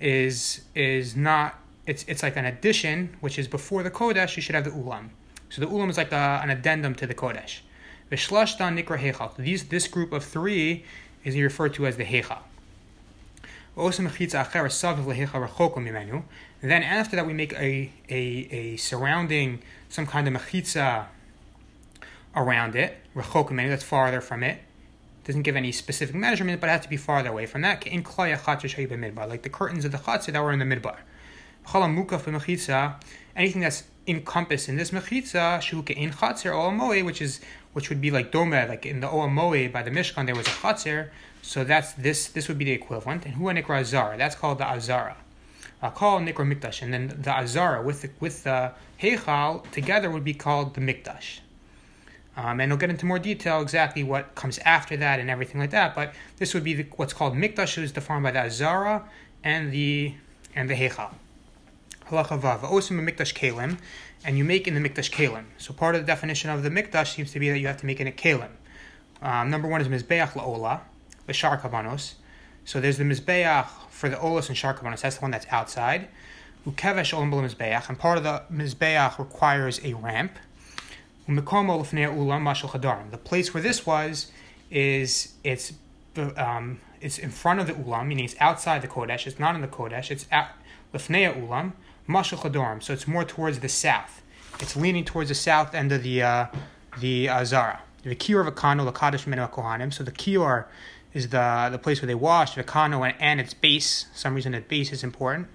is 0.00 0.62
is 0.74 1.14
not. 1.14 1.58
It's 1.86 2.04
it's 2.06 2.22
like 2.22 2.36
an 2.36 2.44
addition, 2.44 3.16
which 3.20 3.38
is 3.38 3.48
before 3.48 3.82
the 3.82 3.90
kodesh. 3.90 4.36
You 4.36 4.42
should 4.42 4.54
have 4.54 4.64
the 4.64 4.70
ulam. 4.70 5.08
So 5.50 5.60
the 5.60 5.66
ulam 5.66 5.90
is 5.90 5.96
like 5.96 6.12
a, 6.12 6.40
an 6.42 6.50
addendum 6.50 6.94
to 6.96 7.06
the 7.06 7.14
kodesh. 7.14 7.60
Vishlashtan 8.10 8.80
nikra 8.80 8.98
hechal. 8.98 9.34
These 9.36 9.64
this 9.64 9.88
group 9.88 10.12
of 10.12 10.24
three 10.24 10.84
is 11.24 11.36
referred 11.36 11.74
to 11.74 11.86
as 11.86 11.96
the 11.96 12.04
hechal. 12.04 12.38
Then 13.74 14.06
after 16.82 17.16
that, 17.16 17.26
we 17.26 17.32
make 17.32 17.54
a, 17.54 17.90
a, 18.10 18.48
a 18.50 18.76
surrounding, 18.76 19.62
some 19.88 20.06
kind 20.06 20.28
of 20.28 20.34
mechitza 20.34 21.06
around 22.36 22.76
it. 22.76 22.98
That's 23.14 23.82
farther 23.82 24.20
from 24.20 24.42
it. 24.42 24.58
Doesn't 25.24 25.42
give 25.42 25.56
any 25.56 25.72
specific 25.72 26.14
measurement, 26.14 26.60
but 26.60 26.66
it 26.66 26.72
has 26.72 26.82
to 26.82 26.90
be 26.90 26.98
farther 26.98 27.30
away 27.30 27.46
from 27.46 27.62
that. 27.62 27.86
Like 27.86 29.42
the 29.42 29.50
curtains 29.50 29.86
of 29.86 29.92
the 29.92 29.98
chatzah 29.98 30.32
that 30.32 30.42
were 30.42 30.52
in 30.52 30.58
the 30.58 30.66
midbar. 30.66 30.96
Anything 33.34 33.60
that's 33.62 33.84
encompassed 34.06 34.68
in 34.68 34.76
this 34.76 34.90
mechitza, 34.90 35.60
shuke 35.60 35.90
in 35.90 36.10
chatzir 36.10 36.52
oamoe, 36.52 37.04
which 37.04 37.22
is 37.22 37.40
which 37.72 37.88
would 37.88 38.00
be 38.00 38.10
like 38.10 38.30
dome, 38.30 38.50
like 38.50 38.84
in 38.84 39.00
the 39.00 39.06
oamoe 39.06 39.72
by 39.72 39.82
the 39.82 39.90
Mishkan, 39.90 40.26
there 40.26 40.34
was 40.34 40.46
a 40.46 40.50
chatzir. 40.50 41.08
So 41.40 41.64
that's 41.64 41.92
this. 41.94 42.28
This 42.28 42.48
would 42.48 42.58
be 42.58 42.64
the 42.64 42.72
equivalent. 42.72 43.24
And 43.26 43.34
huwa 43.34 43.60
nikra 43.60 43.80
azara. 43.80 44.16
That's 44.16 44.36
called 44.36 44.58
the 44.58 44.66
azara. 44.66 45.16
Uh, 45.82 45.90
call 45.90 46.20
nikra 46.20 46.46
mikdash, 46.46 46.82
and 46.82 46.94
then 46.94 47.08
the 47.22 47.36
azara 47.36 47.82
with 47.82 48.02
the, 48.02 48.10
with 48.20 48.44
the 48.44 48.72
heichal 49.00 49.68
together 49.72 50.10
would 50.10 50.22
be 50.22 50.34
called 50.34 50.74
the 50.74 50.80
mikdash. 50.80 51.40
Um, 52.36 52.60
and 52.60 52.70
we'll 52.70 52.78
get 52.78 52.88
into 52.88 53.04
more 53.04 53.18
detail 53.18 53.60
exactly 53.60 54.04
what 54.04 54.34
comes 54.34 54.58
after 54.58 54.96
that 54.96 55.18
and 55.20 55.28
everything 55.28 55.60
like 55.60 55.70
that. 55.70 55.94
But 55.94 56.14
this 56.38 56.54
would 56.54 56.64
be 56.64 56.74
the, 56.74 56.86
what's 56.96 57.12
called 57.12 57.34
mikdash, 57.34 57.76
which 57.76 57.84
is 57.84 57.92
defined 57.92 58.22
by 58.22 58.30
the 58.30 58.42
azara 58.42 59.08
and 59.42 59.72
the 59.72 60.14
and 60.54 60.70
the 60.70 60.74
heichal. 60.74 61.12
Halacha 62.08 62.40
vav 62.40 62.60
mikdash 62.60 63.34
kalim, 63.34 63.78
and 64.24 64.38
you 64.38 64.44
make 64.44 64.66
in 64.66 64.74
the 64.74 64.80
mikdash 64.80 65.10
kalim. 65.10 65.44
So 65.58 65.72
part 65.72 65.94
of 65.94 66.02
the 66.02 66.06
definition 66.06 66.50
of 66.50 66.62
the 66.62 66.70
mikdash 66.70 67.14
seems 67.14 67.32
to 67.32 67.38
be 67.38 67.48
that 67.50 67.58
you 67.58 67.66
have 67.66 67.78
to 67.78 67.86
make 67.86 68.00
in 68.00 68.06
a 68.06 68.12
kalim. 68.12 68.50
Um, 69.20 69.50
number 69.50 69.68
one 69.68 69.80
is 69.80 69.88
mizbeach 69.88 70.32
laola, 70.32 70.80
the 71.26 71.32
shar. 71.32 71.58
So 72.64 72.80
there's 72.80 72.98
the 72.98 73.04
mizbeach 73.04 73.68
for 73.90 74.08
the 74.08 74.16
olas 74.16 74.48
and 74.48 74.56
shar 74.56 74.74
kavanos. 74.74 75.00
That's 75.00 75.16
the 75.16 75.22
one 75.22 75.30
that's 75.30 75.46
outside. 75.50 76.08
Ukevesh 76.66 77.14
olam 77.14 77.30
mizbeach, 77.30 77.88
and 77.88 77.98
part 77.98 78.18
of 78.18 78.24
the 78.24 78.42
mizbeach 78.52 79.18
requires 79.18 79.80
a 79.84 79.94
ramp. 79.94 80.38
The 81.28 81.42
place 83.24 83.54
where 83.54 83.62
this 83.62 83.86
was 83.86 84.32
is 84.70 85.32
it's 85.44 85.72
um, 86.16 86.80
it's 87.00 87.18
in 87.18 87.30
front 87.30 87.60
of 87.60 87.68
the 87.68 87.74
ulam, 87.74 88.08
meaning 88.08 88.24
it's 88.24 88.34
outside 88.40 88.82
the 88.82 88.88
kodesh. 88.88 89.26
It's 89.26 89.38
not 89.38 89.54
in 89.54 89.60
the 89.60 89.68
kodesh. 89.68 90.10
It's 90.10 90.26
at 90.32 90.56
lefnei 90.92 91.32
ulam 91.32 91.72
mashal 92.08 92.38
chadorim. 92.38 92.82
So 92.82 92.92
it's 92.92 93.06
more 93.06 93.24
towards 93.24 93.60
the 93.60 93.68
south. 93.68 94.22
It's 94.60 94.76
leaning 94.76 95.04
towards 95.04 95.28
the 95.28 95.34
south 95.34 95.74
end 95.74 95.92
of 95.92 96.02
the 96.02 96.22
uh, 96.22 96.46
the 96.98 97.28
azara. 97.28 97.80
The 98.02 98.16
kior 98.16 98.46
of 98.46 98.54
akano 98.54 98.90
lakadosh 98.90 99.26
menu 99.26 99.46
kohanim. 99.46 99.92
So 99.92 100.04
the 100.04 100.12
kior 100.12 100.66
is 101.14 101.28
the 101.28 101.68
the 101.70 101.78
place 101.78 102.00
where 102.02 102.06
they 102.06 102.14
wash 102.14 102.54
the 102.54 102.64
kano 102.64 103.02
and, 103.02 103.14
and 103.18 103.40
its 103.40 103.54
base. 103.54 104.06
For 104.12 104.18
some 104.18 104.34
reason, 104.34 104.54
its 104.54 104.68
base 104.68 104.92
is 104.92 105.04
important 105.04 105.48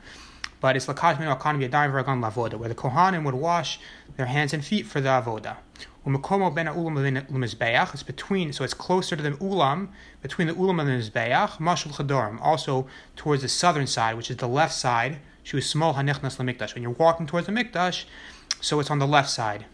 but 0.60 0.76
it's 0.76 0.88
lakash 0.88 1.20
min 1.20 1.28
akana 1.28 1.70
b'yadayim 1.70 1.92
v'ragan 1.92 2.32
lavoda, 2.32 2.56
where 2.56 2.70
the 2.70 2.76
kohanim 2.76 3.24
would 3.24 3.36
wash 3.36 3.80
their 4.16 4.26
hands 4.26 4.54
and 4.54 4.64
feet 4.66 4.86
for 4.86 5.02
the 5.02 5.10
avoda. 5.10 5.58
Umakomo 6.06 6.54
ben 6.54 6.68
ulam 6.68 7.06
and 7.06 7.28
mizbeach. 7.28 7.94
It's 7.94 8.04
between, 8.04 8.54
so 8.54 8.64
it's 8.64 8.74
closer 8.74 9.16
to 9.16 9.22
the 9.22 9.32
ulam, 9.32 9.90
between 10.22 10.48
the 10.48 10.54
ulam 10.54 10.80
and 10.82 10.90
the 10.90 10.94
mizbeach. 10.94 11.58
Mashul 11.58 11.94
chadorim, 11.94 12.40
also 12.42 12.88
towards 13.16 13.42
the 13.42 13.50
southern 13.50 13.88
side, 13.88 14.16
which 14.16 14.32
is 14.32 14.38
the 14.38 14.48
left 14.48 14.74
side. 14.74 15.20
Was 15.54 15.70
small 15.70 15.94
hanichnas 15.94 16.38
lemikdash. 16.38 16.74
When 16.74 16.84
you're 16.84 16.92
walking 16.92 17.26
towards 17.26 17.48
the 17.48 17.54
mikdash, 17.54 18.06
so 18.60 18.80
it's 18.80 18.92
on 18.92 19.00
the 19.00 19.08
left 19.08 19.30
side, 19.30 19.66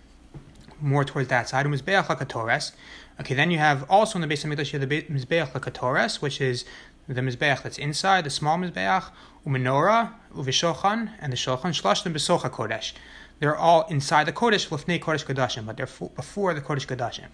more 0.80 1.04
towards 1.04 1.30
that 1.30 1.50
side. 1.50 1.66
Mizbeach 1.66 2.06
lakatores. 2.06 2.74
Okay, 3.20 3.34
then 3.34 3.52
you 3.52 3.58
have 3.58 3.90
also 3.90 4.18
in 4.18 4.22
the 4.22 4.28
base 4.28 4.44
of 4.44 4.52
mikdash 4.52 4.72
you 4.72 4.80
have 4.80 4.88
the 4.88 5.02
mizbeach 5.04 5.52
lakatores, 5.52 6.22
which 6.22 6.40
is 6.40 6.66
the 7.08 7.22
mizbeach 7.22 7.64
that's 7.64 7.78
inside, 7.78 8.24
the 8.24 8.30
small 8.30 8.58
mizbeach, 8.58 9.06
umenorah, 9.46 10.14
uvishochan, 10.36 11.10
and 11.20 11.34
the 11.34 11.38
shochan, 11.38 11.72
shlashtem 11.74 12.14
besocha 12.14 12.50
kodesh. 12.50 12.94
They're 13.40 13.58
all 13.58 13.86
inside 13.88 14.26
the 14.26 14.32
Kodesh, 14.32 14.70
Lefnei 14.70 15.02
Kodesh 15.02 15.26
Kodashim, 15.26 15.66
but 15.66 15.76
they're 15.76 15.86
before 15.86 16.54
the 16.54 16.62
Kodesh 16.62 16.88
Kodashim. 16.88 17.28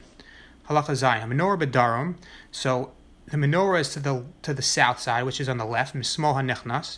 Halacha 0.67 0.91
Zayin, 0.91 1.27
Menorah 1.27 1.61
Bedarum. 1.61 2.15
So 2.51 2.93
the 3.27 3.37
menorah 3.37 3.81
is 3.81 3.93
to 3.93 3.99
the 3.99 4.25
to 4.41 4.53
the 4.53 4.63
south 4.63 4.99
side, 4.99 5.23
which 5.23 5.39
is 5.39 5.47
on 5.47 5.57
the 5.57 5.65
left. 5.65 5.93
Mismol 5.93 6.33
Hanechnas. 6.33 6.97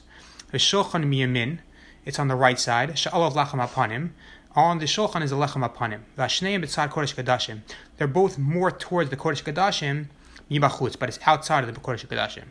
Shulchan 0.57 1.05
Miyamin. 1.05 1.59
It's 2.05 2.19
on 2.19 2.27
the 2.27 2.35
right 2.35 2.59
side. 2.59 2.91
Sha'alav 2.91 3.33
Lachem 3.33 3.65
Apanim. 3.67 4.09
On 4.53 4.79
the 4.79 4.85
Shulchan 4.85 5.21
is 5.21 5.29
the 5.29 5.37
Lechem 5.37 5.67
Apanim. 5.67 6.01
Vashneim 6.17 6.63
B'tzad 6.63 6.89
Kodesh 6.89 7.15
Kodashim. 7.15 7.61
They're 7.97 8.07
both 8.07 8.37
more 8.37 8.69
towards 8.71 9.09
the 9.09 9.17
Kodesh 9.17 9.43
Kodashim, 9.43 10.07
Mibachutz, 10.49 10.99
but 10.99 11.07
it's 11.07 11.19
outside 11.25 11.63
of 11.63 11.73
the 11.73 11.79
Kodesh 11.79 12.05
Kodashim. 12.05 12.45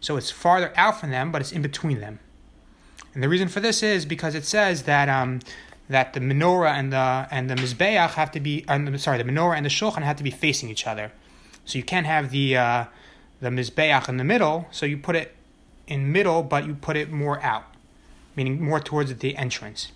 So 0.00 0.16
it's 0.16 0.30
farther 0.30 0.72
out 0.76 1.00
from 1.00 1.10
them, 1.10 1.32
but 1.32 1.40
it's 1.40 1.52
in 1.52 1.60
between 1.60 2.00
them. 2.00 2.20
And 3.12 3.22
the 3.22 3.28
reason 3.28 3.48
for 3.48 3.60
this 3.60 3.82
is 3.82 4.06
because 4.06 4.34
it 4.34 4.44
says 4.44 4.84
that 4.84 5.08
um, 5.08 5.40
that 5.88 6.12
the 6.12 6.20
menorah 6.20 6.70
and 6.70 6.92
the 6.92 7.26
and 7.30 7.50
the 7.50 7.56
mizbeach 7.56 8.10
have 8.10 8.30
to 8.30 8.40
be, 8.40 8.64
uh, 8.68 8.96
sorry, 8.96 9.18
the 9.18 9.24
menorah 9.24 9.56
and 9.56 9.66
the 9.66 9.70
shulchan 9.70 10.02
have 10.02 10.16
to 10.16 10.22
be 10.22 10.30
facing 10.30 10.70
each 10.70 10.86
other. 10.86 11.12
So 11.64 11.78
you 11.78 11.84
can't 11.84 12.06
have 12.06 12.30
the 12.30 12.56
uh, 12.56 12.84
the 13.42 13.50
mizbeach 13.50 14.08
in 14.08 14.16
the 14.16 14.24
middle. 14.24 14.66
So 14.70 14.86
you 14.86 14.96
put 14.96 15.16
it 15.16 15.34
in 15.86 16.10
middle, 16.10 16.42
but 16.42 16.66
you 16.66 16.74
put 16.74 16.96
it 16.96 17.10
more 17.10 17.42
out, 17.42 17.64
meaning 18.34 18.62
more 18.64 18.80
towards 18.80 19.14
the 19.14 19.36
entrance. 19.36 19.92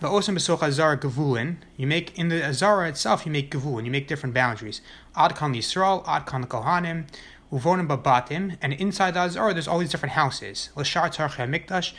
The 0.00 0.08
osam 0.08 0.36
besoch 0.36 0.62
azara 0.62 0.98
gavulin. 0.98 1.58
You 1.76 1.86
make 1.86 2.18
in 2.18 2.28
the 2.28 2.44
azara 2.44 2.88
itself. 2.88 3.24
You 3.24 3.30
make 3.30 3.52
gavulin. 3.52 3.84
You 3.84 3.92
make 3.92 4.08
different 4.08 4.34
boundaries. 4.34 4.80
Ad 5.14 5.36
kan 5.36 5.54
Yisrael, 5.54 6.02
ad 6.08 6.26
kan 6.26 6.44
kohanim, 6.46 7.04
uvonim 7.52 7.86
babatim, 7.86 8.56
and 8.62 8.72
inside 8.72 9.12
the 9.14 9.20
Azar 9.20 9.52
there's 9.52 9.68
all 9.68 9.78
these 9.78 9.90
different 9.90 10.14
houses. 10.14 10.70
Lashar 10.74 11.14
Tarcha 11.14 11.46
Mikdash, 11.46 11.92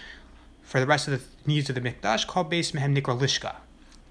for 0.64 0.80
the 0.80 0.88
rest 0.88 1.08
of 1.08 1.14
the 1.14 1.26
needs 1.46 1.70
of 1.70 1.76
the 1.76 1.82
Mikdash, 1.82 2.26
called 2.26 2.50
base 2.50 2.72
Mehem 2.72 2.98
Nikra 2.98 3.18
Lishka. 3.18 3.56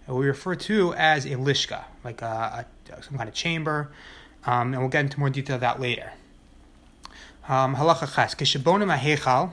We 0.07 0.27
refer 0.27 0.55
to 0.55 0.95
as 0.95 1.27
a 1.27 1.31
Lishka, 1.31 1.85
like 2.05 2.23
a, 2.23 2.67
a 2.91 3.03
some 3.03 3.17
kind 3.17 3.29
of 3.29 3.35
chamber, 3.35 3.91
um, 4.47 4.73
and 4.73 4.79
we'll 4.79 4.89
get 4.89 5.05
into 5.05 5.19
more 5.21 5.31
detail 5.31 5.57
of 5.57 5.61
that 5.61 5.81
later. 5.81 6.13
Um, 7.49 7.77
halacha 7.77 8.15
Ches, 8.15 8.35
Kishabonim 8.35 8.95
Ahechal, 8.97 9.53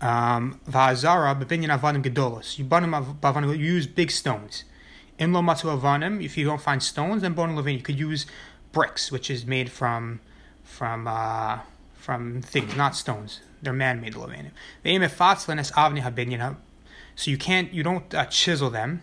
um, 0.00 0.60
Va'azara, 0.68 1.40
Bebinyan 1.40 1.76
Avanim 1.78 2.02
Gedolos. 2.02 2.58
You 2.58 3.52
use 3.52 3.86
big 3.86 4.10
stones. 4.10 4.64
In 5.18 5.32
lo 5.32 5.40
matu 5.40 5.78
avanim, 5.78 6.24
if 6.24 6.36
you 6.36 6.44
don't 6.44 6.60
find 6.60 6.82
stones, 6.82 7.22
then 7.22 7.34
bonim 7.34 7.54
levin, 7.54 7.76
you 7.76 7.82
could 7.82 7.98
use 7.98 8.26
bricks, 8.72 9.12
which 9.12 9.30
is 9.30 9.46
made 9.46 9.70
from 9.70 10.20
from 10.64 11.06
uh, 11.06 11.60
from 11.94 12.42
things, 12.42 12.74
not 12.76 12.96
stones. 12.96 13.40
They're 13.62 13.72
man-made 13.72 14.14
levanim. 14.14 14.50
avni 14.84 16.56
So 17.14 17.30
you 17.30 17.38
can't, 17.38 17.72
you 17.72 17.82
don't 17.84 18.12
uh, 18.12 18.24
chisel 18.26 18.70
them. 18.70 19.02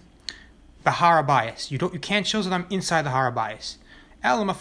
Bahara 0.85 1.25
bias. 1.25 1.71
You 1.71 1.77
don't, 1.77 1.93
you 1.93 1.99
can't 1.99 2.25
chisel 2.25 2.49
them 2.49 2.65
inside 2.69 3.03
the 3.03 3.11
harabias. 3.11 3.77
You 4.23 4.53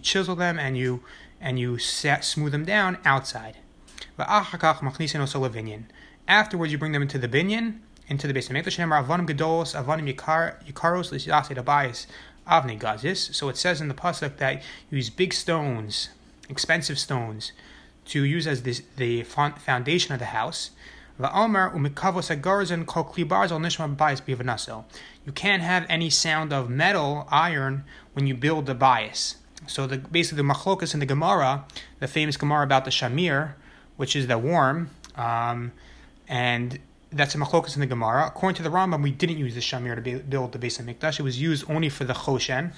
chisel 0.00 0.36
them 0.36 0.58
and 0.58 0.76
you 0.76 1.02
and 1.40 1.58
you 1.58 1.78
set, 1.78 2.24
smooth 2.24 2.52
them 2.52 2.64
down 2.64 2.98
outside. 3.04 3.56
Ah, 4.18 4.58
Afterwards, 6.28 6.72
you 6.72 6.78
bring 6.78 6.92
them 6.92 7.02
into 7.02 7.18
the 7.18 7.28
binyan, 7.28 7.78
into 8.08 8.26
the 8.26 8.34
base 8.34 8.50
of 8.50 8.56
Mikdash. 8.56 8.78
Avanim 8.78 9.28
gedolos, 9.28 9.74
avanim 9.74 10.16
yikaros, 10.16 11.12
l'siyase 11.12 11.64
bias. 11.64 12.06
Avni 12.50 12.78
Gazis. 12.78 13.32
So 13.34 13.48
it 13.48 13.56
says 13.56 13.80
in 13.80 13.88
the 13.88 13.94
pasuk 13.94 14.36
that 14.38 14.62
you 14.90 14.96
use 14.96 15.08
big 15.08 15.32
stones, 15.32 16.10
expensive 16.48 16.98
stones, 16.98 17.52
to 18.06 18.24
use 18.24 18.46
as 18.46 18.62
this, 18.62 18.82
the 18.96 19.22
foundation 19.22 20.12
of 20.12 20.18
the 20.18 20.26
house. 20.26 20.70
You 25.26 25.32
can't 25.32 25.62
have 25.62 25.86
any 25.88 26.10
sound 26.10 26.52
of 26.52 26.70
metal, 26.70 27.28
iron, 27.30 27.84
when 28.14 28.26
you 28.26 28.34
build 28.34 28.66
the 28.66 28.74
bias. 28.74 29.36
So 29.66 29.86
the 29.86 29.98
basically 29.98 30.42
the 30.42 30.48
machlokas 30.48 30.94
in 30.94 31.00
the 31.00 31.06
Gemara, 31.06 31.64
the 31.98 32.08
famous 32.08 32.36
Gemara 32.36 32.64
about 32.64 32.84
the 32.86 32.90
shamir, 32.90 33.52
which 33.96 34.16
is 34.16 34.26
the 34.26 34.38
worm, 34.38 34.90
um, 35.16 35.72
and 36.26 36.78
that's 37.12 37.34
a 37.34 37.38
machlokas 37.38 37.74
in 37.74 37.80
the 37.80 37.86
Gemara. 37.86 38.26
According 38.26 38.56
to 38.56 38.62
the 38.62 38.70
Rambam, 38.70 39.02
we 39.02 39.10
didn't 39.10 39.36
use 39.36 39.54
the 39.54 39.60
shamir 39.60 40.02
to 40.02 40.20
build 40.20 40.52
the 40.52 40.58
base 40.58 40.78
of 40.78 40.86
mikdash. 40.86 41.20
It 41.20 41.22
was 41.22 41.40
used 41.40 41.70
only 41.70 41.90
for 41.90 42.04
the 42.04 42.14
choshen. 42.14 42.72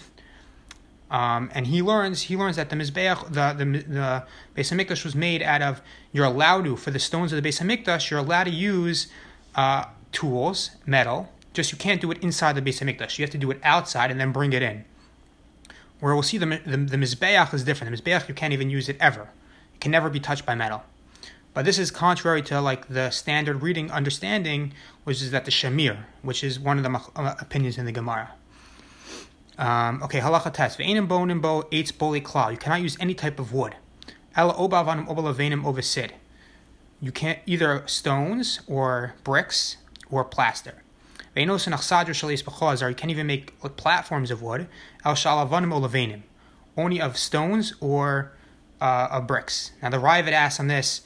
Um, 1.12 1.50
and 1.54 1.66
he 1.66 1.82
learns 1.82 2.22
he 2.22 2.38
learns 2.38 2.56
that 2.56 2.70
the 2.70 2.76
mizbeach 2.76 3.24
the 3.26 3.52
the, 3.52 3.64
the 3.64 4.24
base 4.54 4.72
of 4.72 4.78
mikdash 4.78 5.04
was 5.04 5.14
made 5.14 5.42
out 5.42 5.60
of 5.60 5.82
you're 6.10 6.24
allowed 6.24 6.64
to 6.64 6.74
for 6.74 6.90
the 6.90 6.98
stones 6.98 7.32
of 7.32 7.36
the 7.36 7.42
base 7.42 7.60
of 7.60 7.66
mikdash 7.66 8.10
you're 8.10 8.18
allowed 8.18 8.44
to 8.44 8.50
use 8.50 9.08
uh, 9.54 9.84
tools 10.10 10.70
metal 10.86 11.30
just 11.52 11.70
you 11.70 11.76
can't 11.76 12.00
do 12.00 12.10
it 12.10 12.22
inside 12.22 12.54
the 12.54 12.62
base 12.62 12.80
of 12.80 12.88
mikdash 12.88 13.18
you 13.18 13.24
have 13.24 13.30
to 13.30 13.36
do 13.36 13.50
it 13.50 13.60
outside 13.62 14.10
and 14.10 14.18
then 14.18 14.32
bring 14.32 14.54
it 14.54 14.62
in. 14.62 14.86
Where 16.00 16.14
we'll 16.14 16.22
see 16.22 16.38
the 16.38 16.46
the, 16.46 16.78
the 16.78 16.96
mizbeach 16.96 17.52
is 17.52 17.62
different. 17.62 17.94
The 17.94 18.02
mizbeach 18.02 18.26
you 18.26 18.34
can't 18.34 18.54
even 18.54 18.70
use 18.70 18.88
it 18.88 18.96
ever. 18.98 19.28
It 19.74 19.80
can 19.80 19.90
never 19.90 20.08
be 20.08 20.18
touched 20.18 20.46
by 20.46 20.54
metal. 20.54 20.82
But 21.52 21.66
this 21.66 21.78
is 21.78 21.90
contrary 21.90 22.40
to 22.44 22.58
like 22.62 22.88
the 22.88 23.10
standard 23.10 23.62
reading 23.62 23.90
understanding, 23.90 24.72
which 25.04 25.20
is 25.20 25.30
that 25.32 25.44
the 25.44 25.50
Shamir, 25.50 26.04
which 26.22 26.42
is 26.42 26.58
one 26.58 26.78
of 26.78 26.84
the 26.84 27.20
uh, 27.20 27.34
opinions 27.38 27.76
in 27.76 27.84
the 27.84 27.92
Gemara. 27.92 28.30
Um, 29.58 30.02
okay, 30.02 30.20
halacha 30.20 30.52
test. 30.52 30.78
Ve'enim 30.78 31.06
bonim 31.06 31.40
bo 31.40 31.62
eitz 31.70 31.96
boli 31.96 32.20
klal. 32.20 32.50
You 32.52 32.56
cannot 32.56 32.82
use 32.82 32.96
any 33.00 33.14
type 33.14 33.38
of 33.38 33.52
wood. 33.52 33.76
Ela 34.34 34.54
obavanim 34.54 35.06
obalavenim 35.06 35.62
ovasid. 35.64 36.10
You 37.00 37.12
can't 37.12 37.38
either 37.46 37.82
stones 37.86 38.60
or 38.66 39.14
bricks 39.24 39.76
or 40.10 40.24
plaster. 40.24 40.82
Ve'enos 41.36 41.70
nachsadr 41.70 42.10
shalis 42.10 42.42
b'chazar. 42.42 42.88
You 42.88 42.94
can't 42.94 43.10
even 43.10 43.26
make 43.26 43.58
platforms 43.76 44.30
of 44.30 44.42
wood. 44.42 44.68
El 45.04 45.14
shalavanim 45.14 45.72
olavenim. 45.72 46.22
Only 46.76 47.00
of 47.00 47.18
stones 47.18 47.74
or 47.80 48.32
uh, 48.80 49.08
of 49.10 49.26
bricks. 49.26 49.72
Now 49.82 49.90
the 49.90 49.98
Raavad 49.98 50.32
asks 50.32 50.58
on 50.58 50.68
this 50.68 51.02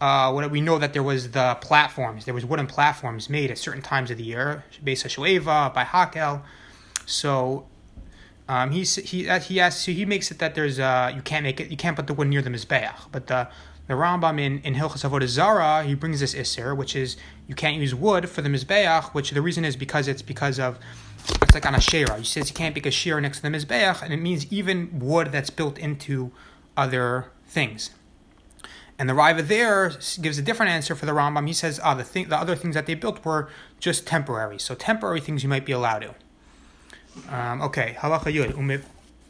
uh, 0.00 0.32
what 0.32 0.50
we 0.50 0.60
know 0.60 0.78
that 0.78 0.92
there 0.92 1.02
was 1.02 1.32
the 1.32 1.58
platforms. 1.60 2.24
There 2.24 2.34
was 2.34 2.44
wooden 2.44 2.66
platforms 2.66 3.28
made 3.28 3.50
at 3.50 3.58
certain 3.58 3.82
times 3.82 4.10
of 4.10 4.16
the 4.16 4.24
year, 4.24 4.64
based 4.82 5.04
on 5.04 5.10
Shoeva 5.10 5.72
by 5.74 5.84
Hakel. 5.84 6.42
So 7.04 7.66
um, 8.50 8.72
he 8.72 8.82
he 8.82 9.28
he 9.38 9.60
asks, 9.60 9.84
so 9.84 9.92
he 9.92 10.04
makes 10.04 10.32
it 10.32 10.40
that 10.40 10.56
there's 10.56 10.80
uh, 10.80 11.12
you 11.14 11.22
can't 11.22 11.44
make 11.44 11.60
it 11.60 11.70
you 11.70 11.76
can't 11.76 11.94
put 11.94 12.08
the 12.08 12.14
wood 12.14 12.26
near 12.26 12.42
the 12.42 12.50
mizbeach. 12.50 12.96
But 13.12 13.28
the 13.28 13.48
the 13.86 13.94
Rambam 13.94 14.40
in 14.40 14.58
in 14.62 14.74
Hilchas 14.74 15.08
Avodah 15.08 15.28
Zara 15.28 15.84
he 15.84 15.94
brings 15.94 16.18
this 16.18 16.34
iser, 16.34 16.74
which 16.74 16.96
is 16.96 17.16
you 17.46 17.54
can't 17.54 17.76
use 17.76 17.94
wood 17.94 18.28
for 18.28 18.42
the 18.42 18.48
mizbeach. 18.48 19.14
Which 19.14 19.30
the 19.30 19.40
reason 19.40 19.64
is 19.64 19.76
because 19.76 20.08
it's 20.08 20.20
because 20.20 20.58
of 20.58 20.80
it's 21.42 21.54
like 21.54 21.64
on 21.64 21.76
a. 21.76 21.78
He 21.78 22.24
says 22.24 22.50
you 22.50 22.54
can't 22.56 22.74
make 22.74 22.86
a 22.86 22.90
shera 22.90 23.20
next 23.20 23.36
to 23.36 23.42
the 23.48 23.56
mizbeach, 23.56 24.02
and 24.02 24.12
it 24.12 24.16
means 24.16 24.52
even 24.52 24.98
wood 24.98 25.30
that's 25.30 25.50
built 25.50 25.78
into 25.78 26.32
other 26.76 27.30
things. 27.46 27.90
And 28.98 29.08
the 29.08 29.14
Riva 29.14 29.42
there 29.42 29.90
gives 30.20 30.38
a 30.38 30.42
different 30.42 30.72
answer 30.72 30.96
for 30.96 31.06
the 31.06 31.12
Rambam. 31.12 31.46
He 31.46 31.54
says, 31.54 31.80
ah, 31.82 31.94
the, 31.94 32.04
thing, 32.04 32.28
the 32.28 32.36
other 32.36 32.54
things 32.54 32.74
that 32.74 32.84
they 32.84 32.94
built 32.94 33.24
were 33.24 33.48
just 33.78 34.06
temporary. 34.06 34.58
So 34.58 34.74
temporary 34.74 35.20
things 35.20 35.42
you 35.42 35.48
might 35.48 35.64
be 35.64 35.72
allowed 35.72 36.00
to. 36.00 36.14
Um, 37.28 37.62
okay, 37.62 37.96
halacha 37.98 38.32
yud. 38.32 38.54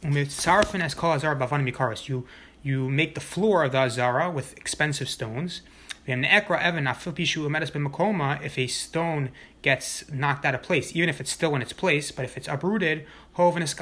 Umitzarfin 0.03 0.81
as 0.81 0.93
kol 0.93 1.11
azara 1.11 1.35
bavanim 1.35 1.71
mikaris. 1.71 2.07
You 2.07 2.25
you 2.63 2.89
make 2.89 3.15
the 3.15 3.21
floor 3.21 3.63
of 3.63 3.71
the 3.71 3.79
azara 3.79 4.29
with 4.29 4.57
expensive 4.57 5.09
stones. 5.09 5.61
If 6.07 6.17
a 8.57 8.67
stone 8.67 9.29
gets 9.61 10.11
knocked 10.11 10.45
out 10.45 10.55
of 10.55 10.63
place, 10.63 10.95
even 10.95 11.09
if 11.09 11.21
it's 11.21 11.31
still 11.31 11.55
in 11.55 11.61
its 11.61 11.73
place, 11.73 12.11
but 12.11 12.25
if 12.25 12.37
it's 12.37 12.47
uprooted, 12.47 13.05
once 13.37 13.75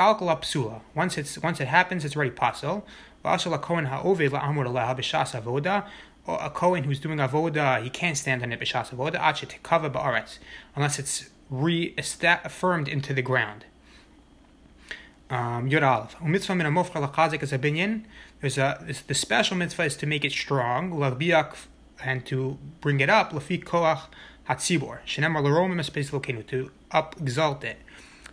it's 1.17 1.37
once 1.41 1.61
it 1.61 1.67
happens, 1.69 2.03
it's 2.03 2.15
already. 2.17 2.33
Also, 3.25 3.53
a 3.53 3.59
Kohen 3.59 3.85
who's 6.83 6.99
doing 6.99 7.17
avoda, 7.19 7.81
he 7.81 7.89
can't 7.89 8.17
stand 8.17 8.43
on 8.43 8.51
it 8.51 8.59
b'shas 8.59 8.89
avoda, 8.89 10.37
unless 10.75 10.99
it's 10.99 11.29
reaffirmed 11.49 12.87
into 12.87 13.13
the 13.13 13.21
ground. 13.21 13.65
Um, 15.31 15.69
Yud 15.69 15.83
Aleph. 15.83 16.19
Mitzvah 16.21 16.55
min 16.55 16.65
amofcha 16.65 17.07
lachazik 17.07 17.43
is 17.43 17.53
a 17.53 17.59
binyan. 17.59 18.05
There's 18.41 18.57
a 18.57 18.83
the 19.05 19.13
special 19.13 19.57
mitzvah 19.57 19.83
is 19.83 19.95
to 19.97 20.07
make 20.07 20.25
it 20.25 20.31
strong, 20.31 20.91
labiak, 20.91 21.55
and 22.03 22.25
to 22.25 22.57
bring 22.81 22.99
it 22.99 23.11
up. 23.11 23.31
Lafi 23.31 23.63
koach 23.63 24.01
hatzibor. 24.49 24.99
Shenemar 25.05 25.43
l'romim 25.43 25.79
espes 25.79 26.09
volcano 26.09 26.41
to 26.41 26.71
up 26.91 27.15
exalt 27.21 27.63
it. 27.63 27.77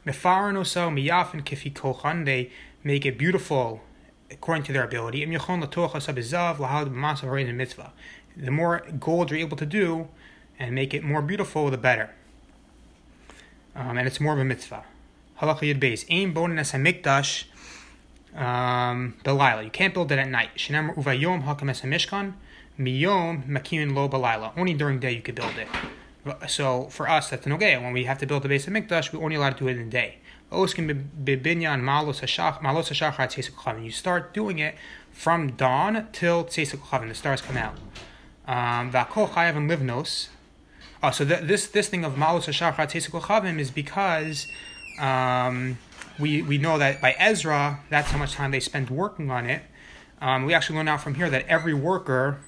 Mefarin 0.07 0.57
oso 0.57 0.89
miyafin 0.91 1.45
kifi 1.45 1.71
kochan. 1.71 2.25
They 2.25 2.51
make 2.83 3.05
it 3.05 3.19
beautiful 3.19 3.83
according 4.31 4.65
to 4.65 4.73
their 4.73 4.85
ability. 4.85 5.23
Im 5.23 5.33
yachon 5.33 5.63
latocha 5.63 5.97
sabizav 5.97 6.57
lahad 6.57 6.89
b'masav 6.89 7.55
mitzvah. 7.55 7.93
The 8.39 8.51
more 8.51 8.83
gold 8.99 9.31
you're 9.31 9.41
able 9.41 9.59
to 9.59 9.67
do 9.67 10.09
and 10.59 10.75
make 10.75 10.95
it 10.95 11.05
more 11.05 11.21
beautiful, 11.21 11.71
the 11.71 11.77
better. 11.77 12.11
Um, 13.75 13.99
and 13.99 14.07
it's 14.07 14.21
more 14.21 14.33
of 14.33 14.39
a 14.39 14.45
mitzvah. 14.45 14.85
Halacha 15.41 15.63
yid 15.63 15.81
beis. 15.81 16.05
Aim 16.09 16.33
bonin 16.33 16.59
es 16.59 16.73
hamikdash 16.73 17.45
um. 18.35 19.15
You 19.25 19.71
can't 19.71 19.95
build 19.95 20.13
it 20.13 20.19
at 20.19 20.29
night. 20.29 20.51
Shinam 20.57 20.95
uvayom 20.95 21.45
hakam 21.45 21.71
es 21.71 21.81
mishkan 21.83 22.35
miyom 22.79 23.47
makimin 23.49 23.95
lo 23.95 24.09
belila. 24.09 24.53
Only 24.57 24.75
during 24.75 24.99
day 24.99 25.13
you 25.13 25.23
could 25.23 25.35
build 25.35 25.57
it. 25.57 25.69
So 26.49 26.87
for 26.87 27.09
us, 27.09 27.31
that's 27.31 27.47
an 27.47 27.53
okay. 27.53 27.77
When 27.77 27.93
we 27.93 28.05
have 28.05 28.19
to 28.19 28.27
build 28.27 28.43
the 28.43 28.49
base 28.49 28.67
of 28.67 28.73
mikdash, 28.73 29.13
we're 29.13 29.23
only 29.23 29.37
allowed 29.37 29.59
to 29.59 29.65
do 29.65 29.69
it 29.69 29.77
in 29.77 29.85
the 29.85 29.91
day. 29.91 30.19
You 30.53 30.67
start 33.91 34.35
doing 34.35 34.59
it 34.59 34.75
from 35.13 35.53
dawn 35.53 36.09
till 36.13 36.45
the 36.45 37.13
stars 37.15 37.41
come 37.43 37.57
out. 37.57 37.77
Um. 38.47 38.91
Oh, 41.03 41.11
so 41.11 41.25
th- 41.25 41.41
this 41.43 41.67
this 41.69 41.89
thing 41.89 42.05
of 42.05 42.15
malos 42.15 42.49
is 43.61 43.71
because 43.71 44.47
um, 44.99 45.79
we, 46.19 46.43
we 46.43 46.59
know 46.59 46.79
that 46.79 47.01
by 47.01 47.15
Ezra, 47.19 47.81
that's 47.91 48.11
how 48.11 48.19
much 48.19 48.33
time 48.33 48.51
they 48.51 48.61
spend 48.61 48.91
working 48.91 49.31
on 49.31 49.49
it. 49.49 49.63
Um, 50.21 50.45
we 50.45 50.55
actually 50.55 50.77
learn 50.77 50.89
out 50.89 51.03
from 51.03 51.15
here 51.15 51.29
that 51.29 51.47
every 51.47 51.75
worker, 51.75 52.39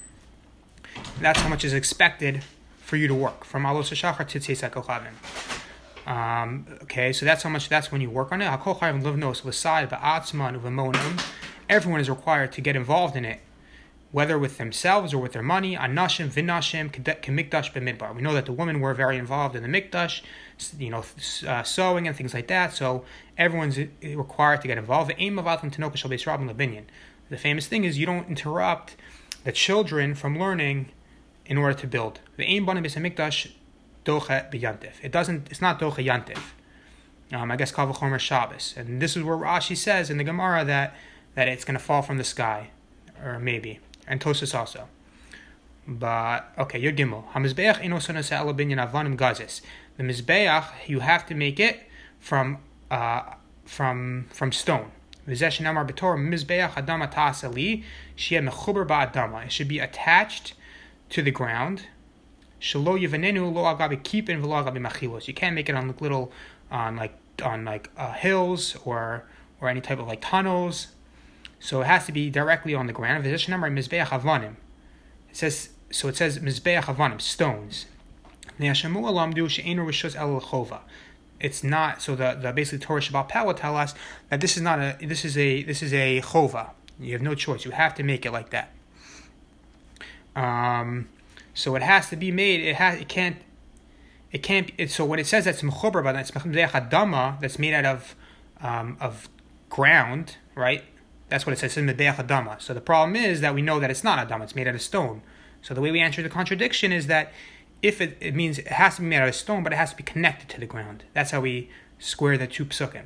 that's 1.20 1.40
how 1.40 1.48
much 1.48 1.64
is 1.64 1.74
expected 1.74 2.42
for 2.78 2.96
you 2.96 3.06
to 3.08 3.14
work 3.14 3.44
from 3.44 3.64
Alos 3.64 3.92
Shachar 3.92 4.26
to 4.26 4.40
Tzeisak 4.40 4.74
um, 6.06 6.66
Okay, 6.84 7.12
so 7.12 7.26
that's 7.26 7.42
how 7.42 7.50
much. 7.50 7.68
That's 7.68 7.92
when 7.92 8.00
you 8.00 8.08
work 8.08 8.32
on 8.32 8.40
it. 8.40 8.46
Everyone 11.68 12.00
is 12.00 12.08
required 12.08 12.52
to 12.52 12.60
get 12.62 12.76
involved 12.76 13.14
in 13.14 13.26
it 13.26 13.40
whether 14.10 14.38
with 14.38 14.56
themselves 14.56 15.12
or 15.12 15.18
with 15.18 15.32
their 15.32 15.42
money, 15.42 15.76
anashim, 15.76 16.28
vinashim, 16.28 16.90
mikdash 16.90 17.72
b'midbar. 17.72 18.14
We 18.14 18.22
know 18.22 18.32
that 18.32 18.46
the 18.46 18.52
women 18.52 18.80
were 18.80 18.94
very 18.94 19.18
involved 19.18 19.54
in 19.54 19.62
the 19.62 19.68
mikdash, 19.68 20.22
you 20.78 20.90
know, 20.90 21.04
uh, 21.46 21.62
sewing 21.62 22.08
and 22.08 22.16
things 22.16 22.32
like 22.32 22.46
that. 22.48 22.74
So 22.74 23.04
everyone's 23.36 23.78
required 24.02 24.62
to 24.62 24.68
get 24.68 24.78
involved. 24.78 25.10
The 25.10 25.20
aim 25.20 25.38
of 25.38 25.46
Atam 25.46 25.70
Tanoka 25.70 25.96
shall 25.96 26.10
be 26.10 26.16
Labinian. 26.16 26.84
The 27.28 27.36
famous 27.36 27.66
thing 27.66 27.84
is 27.84 27.98
you 27.98 28.06
don't 28.06 28.28
interrupt 28.28 28.96
the 29.44 29.52
children 29.52 30.14
from 30.14 30.38
learning 30.38 30.90
in 31.44 31.58
order 31.58 31.74
to 31.74 31.86
build. 31.86 32.20
The 32.36 32.44
aim 32.44 32.64
bana 32.64 32.80
mikdash 32.80 33.52
docha 34.04 34.50
b'yantif. 34.50 34.94
It 35.02 35.12
doesn't. 35.12 35.48
It's 35.50 35.60
not 35.60 35.78
docha 35.78 36.04
yantif. 36.04 36.38
Um, 37.30 37.50
I 37.50 37.56
guess 37.56 37.72
kavachomer 37.72 38.18
Shabbos, 38.18 38.72
and 38.74 39.02
this 39.02 39.14
is 39.14 39.22
where 39.22 39.36
Rashi 39.36 39.76
says 39.76 40.08
in 40.08 40.16
the 40.16 40.24
Gemara 40.24 40.64
that 40.64 40.94
that 41.34 41.46
it's 41.46 41.62
going 41.62 41.78
to 41.78 41.84
fall 41.84 42.00
from 42.00 42.16
the 42.16 42.24
sky, 42.24 42.70
or 43.22 43.38
maybe 43.38 43.80
and 44.08 44.20
Tosis 44.20 44.54
also. 44.54 44.88
But 45.86 46.52
okay, 46.58 46.82
Yud 46.82 46.96
Gimel. 46.96 47.30
Hamizbeach 47.32 47.80
inosonas 47.80 48.30
binyan 48.54 48.90
avanim 48.90 49.16
gazes. 49.16 49.62
The 49.96 50.02
mizbeach 50.02 50.66
you 50.86 51.00
have 51.00 51.26
to 51.26 51.34
make 51.34 51.60
it 51.60 51.80
from 52.18 52.58
uh, 52.90 53.34
from 53.64 54.26
from 54.30 54.52
stone. 54.52 54.90
It 55.26 55.38
should 59.52 59.68
be 59.68 59.78
attached 59.78 60.54
to 61.10 61.22
the 61.22 61.30
ground. 61.30 61.82
You 62.60 62.82
can't 62.82 63.00
make 65.54 65.68
it 65.68 65.74
on 65.74 65.86
like 65.86 66.00
little 66.00 66.32
on 66.70 66.96
like 66.96 67.12
on 67.42 67.64
like 67.64 67.90
uh, 67.96 68.12
hills 68.12 68.76
or 68.84 69.24
or 69.60 69.68
any 69.68 69.80
type 69.80 69.98
of 69.98 70.06
like 70.06 70.20
tunnels 70.20 70.88
so 71.60 71.80
it 71.80 71.86
has 71.86 72.06
to 72.06 72.12
be 72.12 72.30
directly 72.30 72.74
on 72.74 72.86
the 72.86 72.92
ground. 72.92 73.26
It 73.26 73.38
says 75.32 75.68
so. 75.90 76.08
It 76.08 76.16
says 76.16 76.38
mizbeach 76.38 76.82
avanim 76.82 77.20
stones. 77.20 77.86
It's 81.40 81.62
not 81.62 82.02
so. 82.02 82.16
The, 82.16 82.38
the 82.40 82.52
basically 82.52 82.78
Torah 82.78 83.00
Shabbat 83.00 83.28
Power 83.28 83.54
tell 83.54 83.76
us 83.76 83.94
that 84.30 84.40
this 84.40 84.56
is 84.56 84.62
not 84.62 84.78
a 84.78 84.96
this 85.00 85.24
is 85.24 85.36
a 85.36 85.62
this 85.62 85.82
is 85.82 85.92
a 85.92 86.20
chova. 86.20 86.70
You 86.98 87.12
have 87.12 87.22
no 87.22 87.34
choice. 87.34 87.64
You 87.64 87.70
have 87.70 87.94
to 87.96 88.02
make 88.02 88.26
it 88.26 88.32
like 88.32 88.50
that. 88.50 88.72
Um, 90.34 91.08
so 91.54 91.76
it 91.76 91.82
has 91.82 92.08
to 92.10 92.16
be 92.16 92.30
made. 92.30 92.60
It 92.60 92.76
has. 92.76 93.00
It 93.00 93.08
can't. 93.08 93.36
It 94.32 94.42
can't. 94.42 94.70
It, 94.78 94.90
so 94.90 95.04
when 95.04 95.18
it 95.18 95.26
says 95.26 95.44
that's 95.44 95.62
mechuber, 95.62 96.02
but 96.02 96.12
that's 96.12 96.30
adama 96.30 97.40
that's 97.40 97.58
made 97.58 97.74
out 97.74 97.84
of 97.84 98.16
um, 98.60 98.96
of 99.00 99.28
ground, 99.70 100.36
right? 100.54 100.84
That's 101.28 101.44
what 101.46 101.52
it 101.52 101.58
says 101.58 101.76
in 101.76 101.86
Mebeach 101.86 102.16
Adama. 102.16 102.60
So 102.60 102.72
the 102.74 102.80
problem 102.80 103.16
is 103.16 103.40
that 103.40 103.54
we 103.54 103.62
know 103.62 103.78
that 103.80 103.90
it's 103.90 104.04
not 104.04 104.26
Adama, 104.26 104.44
it's 104.44 104.54
made 104.54 104.66
out 104.66 104.74
of 104.74 104.82
stone. 104.82 105.22
So 105.62 105.74
the 105.74 105.80
way 105.80 105.90
we 105.90 106.00
answer 106.00 106.22
the 106.22 106.28
contradiction 106.28 106.92
is 106.92 107.06
that 107.08 107.32
if 107.82 108.00
it, 108.00 108.16
it 108.20 108.34
means 108.34 108.58
it 108.58 108.68
has 108.68 108.96
to 108.96 109.02
be 109.02 109.08
made 109.08 109.18
out 109.18 109.28
of 109.28 109.34
stone, 109.34 109.62
but 109.62 109.72
it 109.72 109.76
has 109.76 109.90
to 109.90 109.96
be 109.96 110.02
connected 110.02 110.48
to 110.50 110.60
the 110.60 110.66
ground. 110.66 111.04
That's 111.12 111.30
how 111.30 111.40
we 111.40 111.70
square 111.98 112.38
the 112.38 112.46
two 112.46 112.64
psukim. 112.64 113.04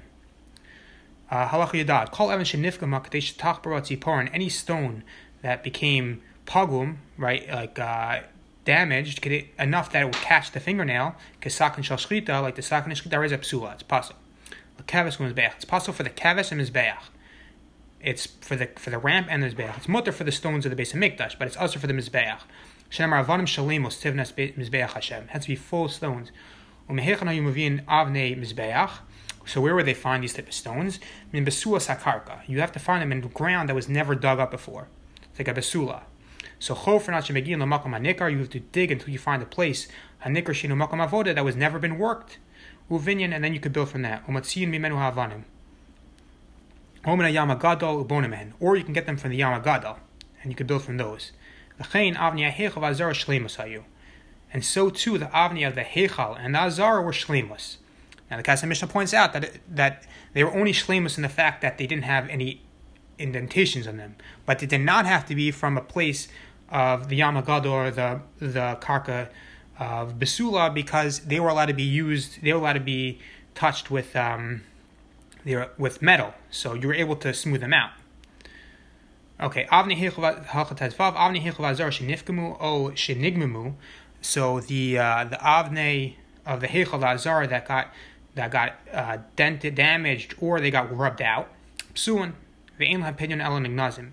Uh, 1.31 1.49
Halach 1.49 1.71
Yadad. 1.71 2.11
Call 2.11 2.31
Evan 2.31 2.45
Shenifgama 2.45 3.03
Kadesh 3.03 3.37
Tachbarat 3.37 4.31
Any 4.33 4.49
stone 4.49 5.03
that 5.41 5.63
became 5.63 6.23
pagum, 6.47 6.99
right, 7.17 7.49
like 7.51 7.79
uh, 7.79 8.21
damaged, 8.65 9.27
it, 9.27 9.49
enough 9.59 9.91
that 9.93 10.03
it 10.03 10.05
would 10.05 10.15
catch 10.15 10.53
the 10.53 10.61
fingernail, 10.61 11.17
Kesakin 11.41 11.83
Shal 11.83 11.97
Shchita, 11.97 12.43
like 12.43 12.55
the 12.55 12.63
Sakin 12.63 12.93
Shchita, 12.93 13.25
is 13.25 13.33
a 13.33 13.39
psula. 13.39 13.75
It's 13.75 13.83
possible. 13.83 14.19
It's 14.79 15.65
possible 15.65 15.95
for 15.95 16.03
the 16.03 16.11
kavis 16.11 16.51
and 16.51 16.61
mizbeach 16.61 16.97
it's 18.03 18.27
for 18.27 18.57
the 18.57 18.67
for 18.77 18.91
the 18.91 18.99
ramp 18.99 19.29
and 19.31 19.43
the 19.43 19.49
mizbeach. 19.49 19.77
It's 19.77 19.89
mutter 19.89 20.13
for 20.13 20.25
the 20.25 20.33
stones 20.33 20.67
of 20.67 20.71
the 20.71 20.77
base 20.77 20.93
of 20.93 21.01
mikdash, 21.01 21.39
but 21.39 21.47
it's 21.47 21.57
also 21.57 21.79
for 21.79 21.87
the 21.87 21.95
mizbeach. 21.95 22.41
Shemar 22.91 23.25
avanim 23.25 23.47
shalimos 23.47 24.01
tivnas 24.03 24.33
mizbeach 24.35 24.93
Hashem. 24.93 25.29
Has 25.29 25.43
to 25.43 25.49
be 25.49 25.57
full 25.57 25.89
stones. 25.89 26.33
So 29.45 29.61
where 29.61 29.75
would 29.75 29.87
they 29.87 29.95
find 29.95 30.23
these 30.23 30.35
type 30.35 30.49
of 30.49 30.55
stones? 30.55 31.01
Min 31.33 31.45
besua 31.45 31.79
sakarka. 31.81 32.41
You 32.47 32.61
have 32.61 32.73
to 32.73 32.79
find 32.79 33.03
them 33.03 33.13
in 33.13 33.21
ground 33.29 33.69
that 33.69 33.75
was 33.75 33.89
never 33.89 34.15
dug 34.15 34.39
up 34.41 34.51
before. 34.51 34.89
It's 35.31 35.39
like 35.39 35.49
a 35.49 35.55
besula. 35.55 36.03
So. 36.59 36.75
You 36.75 38.39
have 38.39 38.49
to 38.51 38.61
dig 38.61 38.91
until 38.93 39.09
you 39.11 39.19
find 39.19 39.43
a 39.43 39.47
place 39.47 39.89
that 40.25 41.45
was 41.45 41.57
never 41.57 41.79
been 41.79 41.99
worked. 41.99 42.39
Uvinyan, 42.91 43.35
and 43.35 43.43
then 43.43 43.55
you 43.55 43.61
could 43.61 43.73
build 43.73 43.89
from 43.89 44.03
that. 44.03 44.25
Mimenu 47.05 47.61
havanim. 47.61 48.53
Or 48.61 48.77
you 48.77 48.85
can 48.85 48.93
get 48.93 49.07
them 49.07 49.17
from 49.17 49.31
the 49.31 49.41
Yamagadol, 49.41 49.99
and 50.43 50.53
you 50.53 50.57
can 50.57 50.67
build 50.67 50.85
from 50.85 50.97
those. 50.97 51.33
And 54.53 54.65
so 54.65 54.91
too 54.91 55.19
the 55.19 55.27
Avni 55.27 55.67
of 55.67 55.75
the 55.75 55.83
Hechal 55.83 56.37
and 56.39 56.55
the 56.55 56.61
Azar 56.61 57.03
were 57.03 57.13
Shlemus. 57.13 57.79
Now 58.31 58.37
the 58.37 58.43
Kesef 58.43 58.69
Mishneh 58.69 58.89
points 58.89 59.15
out 59.15 59.33
that, 59.33 59.45
it, 59.45 59.61
that 59.69 60.05
they 60.33 60.45
were 60.45 60.55
only 60.55 60.73
Shlemus 60.73 61.17
in 61.17 61.23
the 61.23 61.29
fact 61.29 61.63
that 61.63 61.79
they 61.79 61.87
didn't 61.87 62.05
have 62.05 62.29
any 62.29 62.63
indentations 63.19 63.87
on 63.87 63.97
them. 63.97 64.17
But 64.47 64.59
they 64.59 64.67
did 64.67 64.83
not 64.83 65.07
have 65.07 65.27
to 65.27 65.35
be 65.35 65.51
from 65.51 65.77
a 65.77 65.83
place 65.83 66.29
of 66.69 67.09
the 67.09 67.21
Yamagadol 67.21 67.71
or 67.71 67.91
the, 67.91 68.21
the 68.39 68.79
Karka 68.81 69.29
of 69.79 70.19
Besula 70.19 70.73
because 70.73 71.21
they 71.21 71.41
were 71.41 71.49
allowed 71.49 71.67
to 71.67 71.75
be 71.75 71.83
used, 71.83 72.43
they 72.43 72.53
were 72.53 72.61
allowed 72.61 72.75
to 72.75 72.81
be 72.81 73.19
touched 73.55 73.91
with 73.91 74.15
um, 74.17 74.63
they're 75.45 75.71
with 75.79 76.03
metal, 76.03 76.35
so 76.51 76.75
you 76.75 76.89
were 76.89 76.95
able 76.95 77.17
to 77.17 77.35
smooth 77.35 77.61
them 77.61 77.75
out. 77.75 77.91
Okay, 79.41 79.67
avni 79.73 79.99
avni 79.99 81.43
shenifkamu 81.43 82.57
o 82.61 82.91
shenigmamu. 82.91 83.75
So 84.21 84.61
the 84.61 84.99
uh, 84.99 85.25
the 85.25 85.37
avne 85.37 86.15
of 86.47 86.61
the 86.61 86.69
hechal 86.69 87.03
azar 87.03 87.47
that 87.49 87.67
got 87.67 87.89
that 88.37 88.53
got 88.53 88.75
uh, 88.93 89.19
dented, 89.35 89.75
damaged, 89.75 90.37
or 90.41 90.61
they 90.61 90.71
got 90.71 90.97
rubbed 90.97 91.21
out. 91.21 91.49
Psuan 91.95 92.35
ve'im 92.79 93.03
hapinyon 93.03 93.43
elan 93.43 93.65
ignazim. 93.67 94.11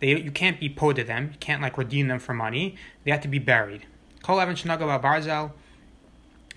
They 0.00 0.20
you 0.20 0.32
can't 0.32 0.58
be 0.58 0.68
po 0.68 0.92
to 0.92 1.04
them. 1.04 1.30
You 1.32 1.38
can't 1.38 1.62
like 1.62 1.78
redeem 1.78 2.08
them 2.08 2.18
for 2.18 2.34
money. 2.34 2.74
They 3.04 3.12
have 3.12 3.20
to 3.20 3.28
be 3.28 3.38
buried. 3.38 3.86
Kol 4.22 4.40
evan 4.40 4.56
shenagav 4.56 5.00
barzel. 5.00 5.52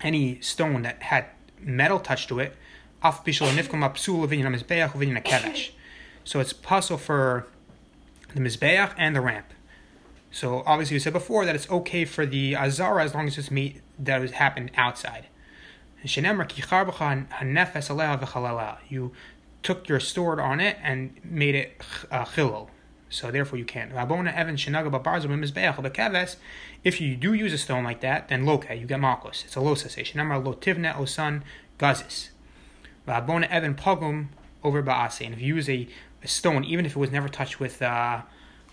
Any 0.00 0.40
stone 0.40 0.82
that 0.82 1.00
had 1.04 1.26
metal 1.60 2.00
touched 2.00 2.28
to 2.28 2.40
it 2.40 2.56
so 6.26 6.40
it's 6.40 6.52
possible 6.52 6.98
for 6.98 7.46
the 8.34 8.40
mizbeach 8.40 8.92
and 8.98 9.14
the 9.14 9.20
ramp. 9.20 9.46
So 10.32 10.64
obviously 10.66 10.96
we 10.96 10.98
said 11.00 11.12
before 11.12 11.44
that 11.46 11.54
it's 11.54 11.70
okay 11.70 12.04
for 12.04 12.26
the 12.26 12.56
azara 12.56 13.04
as 13.04 13.14
long 13.14 13.28
as 13.28 13.38
it's 13.38 13.50
meat 13.50 13.80
that 13.98 14.20
was 14.20 14.32
happened 14.32 14.72
outside. 14.76 15.26
You 18.88 19.12
took 19.62 19.88
your 19.88 20.00
sword 20.00 20.40
on 20.40 20.60
it 20.60 20.76
and 20.82 21.20
made 21.24 21.54
it 21.54 21.82
uh. 22.10 22.24
So 23.08 23.30
therefore 23.30 23.58
you 23.58 23.64
can't. 23.64 23.92
If 26.84 27.00
you 27.00 27.16
do 27.16 27.32
use 27.32 27.52
a 27.52 27.58
stone 27.58 27.84
like 27.84 28.00
that, 28.00 28.28
then 28.28 28.44
loka, 28.44 28.78
you 28.78 28.86
get 28.86 29.00
malchus. 29.00 29.44
It's 29.44 29.56
a 29.56 29.60
low 29.60 29.74
cessation. 29.74 30.18
Number 30.18 30.34
lotivne 30.34 30.92
osan 30.94 31.42
gazis. 31.78 32.30
Rabona 33.06 33.48
evan 33.48 33.74
pogum 33.74 34.28
over 34.64 34.82
ba'ase. 34.82 35.24
And 35.24 35.34
if 35.34 35.40
you 35.40 35.54
use 35.54 35.68
a, 35.68 35.88
a, 36.22 36.28
stone, 36.28 36.64
even 36.64 36.84
if 36.86 36.96
it 36.96 36.98
was 36.98 37.10
never 37.10 37.28
touched 37.28 37.60
with 37.60 37.80
uh, 37.82 38.22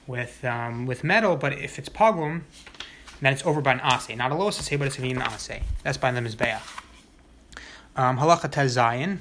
with 0.08 0.44
um, 0.44 0.86
with 0.86 1.04
metal, 1.04 1.36
but 1.36 1.54
if 1.54 1.78
it's 1.78 1.90
pogum, 1.90 2.42
then 3.22 3.34
it's 3.34 3.46
over 3.46 3.62
by 3.62 3.74
an 3.74 3.82
ase. 3.84 4.16
Not 4.16 4.32
a 4.32 4.36
low 4.36 4.50
say, 4.50 4.76
but 4.76 4.88
it's 4.88 4.98
an 4.98 5.22
ase. 5.22 5.62
That's 5.84 5.98
by 5.98 6.12
the 6.12 6.20
mizbeach. 6.20 6.62
Um, 7.96 8.18
halacha 8.18 8.52
tezayin. 8.52 9.20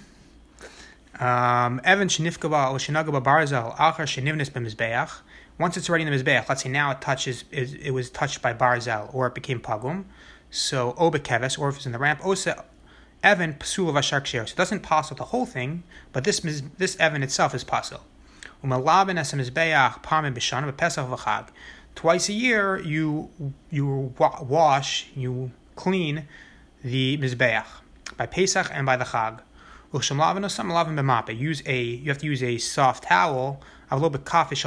Um, 1.21 1.81
Evan 1.85 2.09
shenifkaba 2.09 2.73
or 2.73 2.79
shenagaba 2.79 3.23
barzel 3.23 3.77
achar 3.77 4.07
shenivnis 4.07 4.51
b'mizbeach. 4.51 5.21
Once 5.59 5.77
it's 5.77 5.89
already 5.89 6.05
in 6.05 6.11
the 6.11 6.17
mizbeach, 6.17 6.49
let's 6.49 6.63
say 6.63 6.71
now 6.71 6.91
it 6.91 7.01
touches, 7.03 7.45
it, 7.51 7.93
was 7.93 8.09
touched 8.11 8.41
by 8.41 8.55
barzel 8.55 9.15
or 9.15 9.27
it 9.27 9.35
became 9.35 9.61
pagum. 9.61 10.05
So 10.51 10.95
obekeves, 10.95 11.59
or 11.59 11.69
if 11.69 11.77
it's 11.77 11.87
in 11.87 11.93
the 11.93 11.99
ramp, 11.99 12.25
osa 12.25 12.65
Evan 13.23 13.55
pasul 13.55 13.93
v'ashar 13.93 14.27
So 14.27 14.53
it 14.53 14.57
doesn't 14.57 14.81
passel 14.81 15.17
the 15.17 15.25
whole 15.25 15.47
thing, 15.47 15.85
but 16.13 16.25
this 16.25 16.41
this 16.79 16.97
Evan 16.97 17.23
itself 17.23 17.55
is 17.55 17.65
passel. 17.65 18.01
Umalaben 18.65 19.19
es 19.19 19.33
mizbeach 19.33 20.03
parmin 20.03 20.35
b'shana 20.35 20.73
b'pesach 20.73 21.09
v'chag. 21.09 21.49
Twice 21.95 22.29
a 22.29 22.33
year, 22.33 22.79
you 22.79 23.31
you 23.71 24.15
wash, 24.19 25.09
you 25.15 25.53
clean 25.77 26.27
the 26.83 27.19
mizbeach 27.19 27.67
by 28.17 28.27
Pesach 28.27 28.71
and 28.73 28.87
by 28.87 28.97
the 28.97 29.05
Chag. 29.05 29.41
Use 31.39 31.63
a 31.67 31.83
you 31.83 32.09
have 32.09 32.19
to 32.19 32.27
use 32.27 32.43
a 32.43 32.59
soft 32.59 33.05
towel. 33.05 33.61
A 33.91 33.95
little 33.95 34.11
bit 34.11 34.25
kafish 34.25 34.65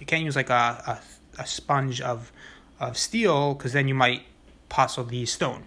You 0.00 0.06
can't 0.06 0.24
use 0.24 0.36
like 0.36 0.48
a, 0.48 0.54
a, 0.54 1.42
a 1.42 1.46
sponge 1.46 2.00
of 2.00 2.32
of 2.80 2.96
steel 2.96 3.54
because 3.54 3.72
then 3.74 3.88
you 3.88 3.94
might 3.94 4.22
passel 4.70 5.04
the 5.04 5.26
stone. 5.26 5.64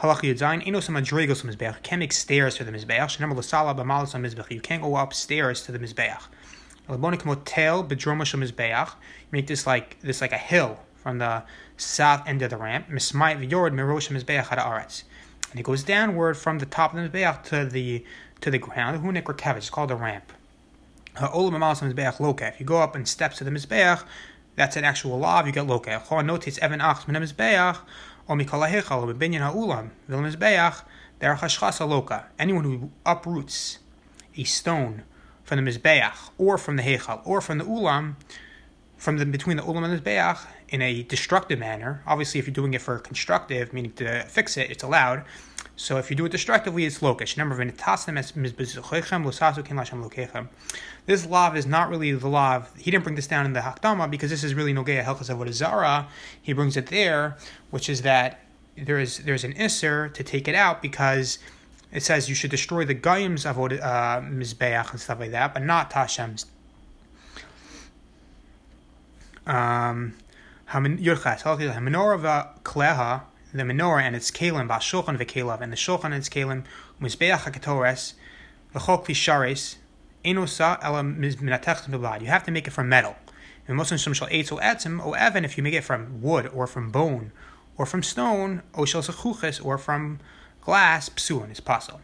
Halacha 0.00 0.34
Yudzayin, 0.34 0.66
Enos 0.66 0.88
Madrigos 0.88 1.42
Mizbeach. 1.44 1.74
You 1.74 1.82
can't 1.82 2.00
make 2.00 2.12
stairs 2.12 2.56
to 2.56 2.64
the 2.64 2.72
Mizbeach. 2.72 3.18
Remember, 3.18 3.40
Lasala 3.40 3.76
Bamalas 3.76 4.18
Mizbeach. 4.20 4.50
You 4.50 4.60
can't 4.60 4.82
go 4.82 4.96
upstairs 4.96 5.62
to 5.62 5.72
the 5.72 5.78
Mizbeach. 5.78 6.22
Labonik 6.88 7.24
Motel 7.24 7.84
Bedromash 7.84 8.34
Mizbeach. 8.36 8.88
You 8.88 9.28
make 9.30 9.46
this 9.46 9.66
like 9.66 9.98
this 10.00 10.20
like 10.20 10.32
a 10.32 10.38
hill 10.38 10.80
from 10.96 11.18
the 11.18 11.42
south 11.76 12.26
end 12.26 12.42
of 12.42 12.50
the 12.50 12.56
ramp. 12.56 12.88
Mismayit 12.88 13.48
V'yorad 13.48 13.72
Merosh 13.72 14.10
Mizbeach 14.10 14.44
Hada 14.44 14.64
Aretz 14.64 15.04
and 15.54 15.60
it 15.60 15.62
goes 15.62 15.84
downward 15.84 16.36
from 16.36 16.58
the 16.58 16.66
top 16.66 16.92
of 16.92 17.00
the 17.00 17.08
mizbeach 17.08 17.44
to 17.44 17.64
the 17.64 18.04
to 18.40 18.50
the 18.50 18.58
ground. 18.58 19.00
Hunik 19.00 19.22
Rekavich, 19.22 19.58
it's 19.58 19.70
called 19.70 19.92
a 19.92 19.94
ramp. 19.94 20.32
If 21.16 22.60
you 22.60 22.66
go 22.66 22.78
up 22.78 22.96
in 22.96 23.06
steps 23.06 23.38
to 23.38 23.44
the 23.44 23.52
mizbeach, 23.52 24.02
that's 24.56 24.74
an 24.74 24.82
actual 24.82 25.16
law. 25.20 25.44
You 25.44 25.52
get 25.52 25.68
loka. 25.68 26.26
notice 26.26 26.58
evan 26.58 26.80
achs 26.80 27.06
min 27.06 27.22
mizbeach 27.22 27.78
or 28.28 28.36
mikol 28.36 28.68
ha'echal 28.68 29.08
or 29.08 29.14
binyan 29.14 29.40
ha'ulam 29.40 29.90
vil 30.08 30.20
mizbeach 30.20 30.82
derech 31.20 31.38
hashchasa 31.38 31.86
loka. 31.88 32.24
Anyone 32.38 32.64
who 32.64 32.90
uproots 33.04 33.78
a 34.36 34.44
stone 34.44 35.02
from 35.42 35.64
the 35.64 35.70
mizbeach 35.70 36.30
or 36.38 36.58
from 36.58 36.76
the 36.76 36.82
hechal 36.82 37.20
or 37.24 37.40
from 37.40 37.58
the 37.58 37.64
ulam 37.64 38.16
from 38.96 39.18
the 39.18 39.26
between 39.26 39.56
the 39.56 39.62
ulam 39.62 39.84
and 39.84 39.92
the 39.92 39.98
mizbeach 40.00 40.46
in 40.68 40.82
a 40.82 41.02
destructive 41.04 41.58
manner. 41.58 42.02
Obviously, 42.06 42.40
if 42.40 42.46
you're 42.46 42.54
doing 42.54 42.74
it 42.74 42.82
for 42.82 42.98
constructive, 42.98 43.72
meaning 43.72 43.92
to 43.92 44.24
fix 44.24 44.56
it, 44.56 44.70
it's 44.70 44.82
allowed. 44.82 45.24
So 45.76 45.98
if 45.98 46.08
you 46.08 46.16
do 46.16 46.24
it 46.24 46.32
destructively, 46.32 46.84
it's 46.84 47.00
lokish. 47.00 47.36
Number 47.36 47.54
This 51.06 51.26
law 51.26 51.52
is 51.52 51.66
not 51.66 51.90
really 51.90 52.12
the. 52.12 52.28
Of, 52.28 52.76
he 52.76 52.90
didn't 52.90 53.04
bring 53.04 53.16
this 53.16 53.26
down 53.26 53.44
in 53.44 53.54
the 53.54 53.60
Hakdama 53.60 54.10
because 54.10 54.30
this 54.30 54.44
is 54.44 54.54
really 54.54 54.72
Nogea 54.72 55.04
Helchas 55.04 55.34
Avodah 55.34 56.06
He 56.40 56.52
brings 56.52 56.76
it 56.76 56.86
there, 56.86 57.36
which 57.70 57.88
is 57.88 58.02
that 58.02 58.40
there 58.76 58.98
is 58.98 59.18
there's 59.18 59.44
an 59.44 59.54
isser 59.54 60.12
to 60.14 60.22
take 60.22 60.46
it 60.46 60.54
out 60.54 60.80
because 60.80 61.38
it 61.92 62.02
says 62.02 62.28
you 62.28 62.34
should 62.34 62.50
destroy 62.50 62.84
the 62.84 62.94
gaims 62.94 63.46
of 63.46 63.58
uh, 63.58 63.68
mizbeach 64.20 64.90
and 64.90 65.00
stuff 65.00 65.20
like 65.20 65.30
that, 65.32 65.54
but 65.54 65.62
not 65.62 65.90
Tashem's. 65.90 66.46
Um, 69.46 70.14
menorah 70.68 72.62
kleha, 72.62 73.22
the 73.58 73.64
menorah 73.64 74.02
and 74.02 74.16
its 74.16 74.30
kalim, 74.30 74.68
ba'shulchan 74.68 75.18
v'kelav, 75.18 75.60
and 75.60 75.72
the 75.72 75.76
shulchan 75.76 76.06
and 76.06 76.14
its 76.14 76.28
kalim, 76.28 76.64
mizbeach 77.00 77.38
haketores, 77.38 78.14
v'chol 78.74 79.04
klishares, 79.04 79.76
enosa 80.24 80.78
ela 80.82 81.02
minatech 81.02 81.88
bilad. 81.88 82.20
You 82.20 82.28
have 82.28 82.44
to 82.44 82.50
make 82.50 82.66
it 82.66 82.72
from 82.72 82.88
metal. 82.88 83.16
And 83.66 83.76
most 83.76 83.96
shum 83.98 84.12
shall 84.12 84.28
eitzel 84.28 84.60
etzim, 84.60 85.04
o 85.04 85.14
even 85.16 85.44
if 85.44 85.56
you 85.56 85.62
make 85.62 85.74
it 85.74 85.84
from 85.84 86.20
wood 86.20 86.50
or 86.52 86.66
from 86.66 86.90
bone 86.90 87.32
or 87.78 87.86
from 87.86 88.02
stone, 88.02 88.62
o 88.74 88.82
sechuches 88.82 89.64
or 89.64 89.78
from 89.78 90.20
glass, 90.60 91.08
psuan 91.08 91.50
is 91.50 91.60
possible. 91.60 92.00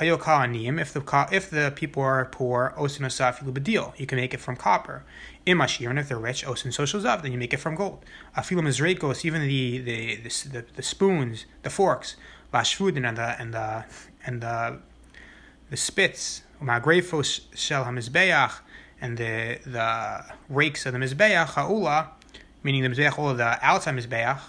If 0.00 0.92
the 0.92 1.28
if 1.30 1.50
the 1.50 1.72
people 1.74 2.02
are 2.02 2.24
poor, 2.24 2.74
osin 2.78 3.02
osafilu 3.02 3.52
bedil, 3.52 3.98
you 3.98 4.06
can 4.06 4.16
make 4.16 4.32
it 4.32 4.40
from 4.40 4.56
copper. 4.56 5.04
Imashir, 5.46 5.90
and 5.90 5.98
if 5.98 6.08
they're 6.08 6.18
rich, 6.18 6.44
osin 6.44 6.72
social 6.72 7.00
zav, 7.00 7.22
then 7.22 7.32
you 7.32 7.38
make 7.38 7.52
it 7.52 7.58
from 7.58 7.74
gold. 7.74 8.04
Afilu 8.36 8.62
mizrekos, 8.62 9.24
even 9.24 9.42
the 9.42 9.78
the, 9.78 10.16
the 10.16 10.64
the, 10.74 10.82
spoons, 10.82 11.44
the 11.62 11.70
forks, 11.70 12.16
lashfudin, 12.54 13.06
and 13.06 13.16
the 13.18 13.40
and 13.40 13.52
the 13.52 13.84
and 14.24 14.40
the 14.40 14.78
the 15.68 15.76
spits, 15.76 16.42
umagrefos 16.62 17.42
shel 17.54 17.84
hamizbeach, 17.84 18.60
and 19.00 19.18
the 19.18 19.58
the 19.66 20.24
rakes 20.48 20.86
of 20.86 20.94
the 20.94 20.98
mizbeach 20.98 21.46
haula, 21.48 22.08
meaning 22.62 22.82
the 22.82 22.88
mizbeach, 22.88 23.36
the 23.36 23.58
outside 23.62 23.94
mizbeach, 23.94 24.40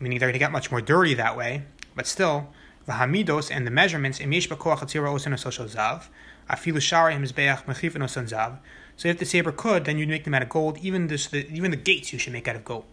meaning 0.00 0.18
they're 0.18 0.28
going 0.28 0.34
to 0.34 0.38
get 0.38 0.52
much 0.52 0.70
more 0.70 0.80
dirty 0.80 1.14
that 1.14 1.36
way, 1.36 1.62
but 1.94 2.06
still 2.06 2.48
the 2.86 2.92
hamidos 2.92 3.50
and 3.50 3.66
the 3.66 3.70
measurements 3.70 4.20
imish 4.20 4.48
b'koach 4.48 4.78
atzira 4.78 5.12
osin 5.12 5.32
ososho 5.32 5.68
zav, 5.68 6.04
afilu 6.48 6.80
shari 6.80 7.14
mizbeach 7.14 7.64
mechifin 7.64 8.02
osan 8.02 8.28
zav. 8.28 8.58
So 8.96 9.08
if 9.08 9.18
the 9.18 9.26
saber 9.26 9.52
could, 9.52 9.84
then 9.84 9.98
you'd 9.98 10.08
make 10.08 10.24
them 10.24 10.34
out 10.34 10.42
of 10.42 10.48
gold. 10.48 10.78
Even 10.78 11.08
this, 11.08 11.26
the, 11.26 11.46
even 11.52 11.70
the 11.70 11.76
gates 11.76 12.12
you 12.12 12.18
should 12.18 12.32
make 12.32 12.48
out 12.48 12.56
of 12.56 12.64
gold. 12.64 12.84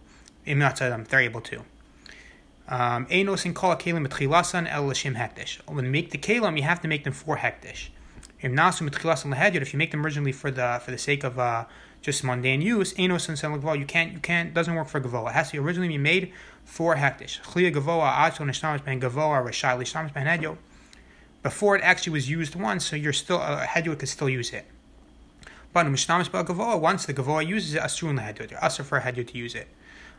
Im 0.44 0.58
not 0.58 0.76
them, 0.76 1.04
they're 1.08 1.20
able 1.20 1.40
to. 1.40 1.64
Um, 2.68 3.06
Einos 3.06 3.44
in 3.44 3.54
kol 3.54 3.74
kalim 3.76 4.06
mitchilasan 4.06 4.70
el 4.70 4.86
l'shim 4.86 5.16
hektish. 5.16 5.60
When 5.66 5.84
you 5.84 5.90
make 5.90 6.10
the 6.10 6.18
kalim, 6.18 6.56
you 6.56 6.62
have 6.62 6.80
to 6.82 6.88
make 6.88 7.04
them 7.04 7.12
for 7.12 7.38
hektish. 7.38 7.88
Im 8.40 8.54
nasu 8.54 8.88
mitchilasan 8.88 9.34
lehedyot. 9.34 9.62
If 9.62 9.72
you 9.72 9.78
make 9.78 9.90
them 9.90 10.04
originally 10.04 10.32
for 10.32 10.50
the 10.50 10.80
for 10.84 10.90
the 10.90 10.98
sake 10.98 11.24
of 11.24 11.38
uh, 11.38 11.64
just 12.02 12.24
mundane 12.24 12.60
use, 12.60 12.92
einos 12.94 13.28
and 13.28 13.38
selagval, 13.38 13.78
you 13.78 13.86
can't 13.86 14.12
you 14.12 14.18
can't 14.18 14.52
doesn't 14.52 14.74
work 14.74 14.88
for 14.88 15.00
gavoa. 15.00 15.30
It 15.30 15.34
has 15.34 15.50
to 15.50 15.58
originally 15.58 15.88
be 15.88 15.98
made 15.98 16.32
for 16.64 16.96
hektish. 16.96 17.40
Chliya 17.42 17.72
gavoa 17.72 18.12
atzon 18.12 18.46
nishtamish 18.46 18.84
ben 18.84 19.00
gavoa 19.00 19.44
reshai 19.44 19.78
lishtamish 19.78 20.12
ben 20.12 20.26
hedyo. 20.26 20.56
Before 21.42 21.76
it 21.76 21.82
actually 21.82 22.14
was 22.14 22.30
used 22.30 22.54
once, 22.54 22.86
so 22.86 22.96
you're 22.96 23.12
still 23.12 23.36
a 23.36 23.40
uh, 23.40 23.66
hedyo 23.66 23.98
could 23.98 24.08
still 24.08 24.28
use 24.28 24.52
it. 24.52 24.66
But 25.72 25.86
mishnamish 25.86 26.30
gavoa, 26.30 26.80
once 26.80 27.06
the 27.06 27.14
gavoa 27.14 27.46
uses 27.46 27.74
it, 27.74 27.82
asurun 27.82 28.18
lehedyo. 28.18 28.50
You're 28.50 28.60
asur 28.60 28.84
for 28.84 28.98
a 28.98 29.02
hedyo 29.02 29.26
to 29.26 29.38
use 29.38 29.54
it. 29.54 29.68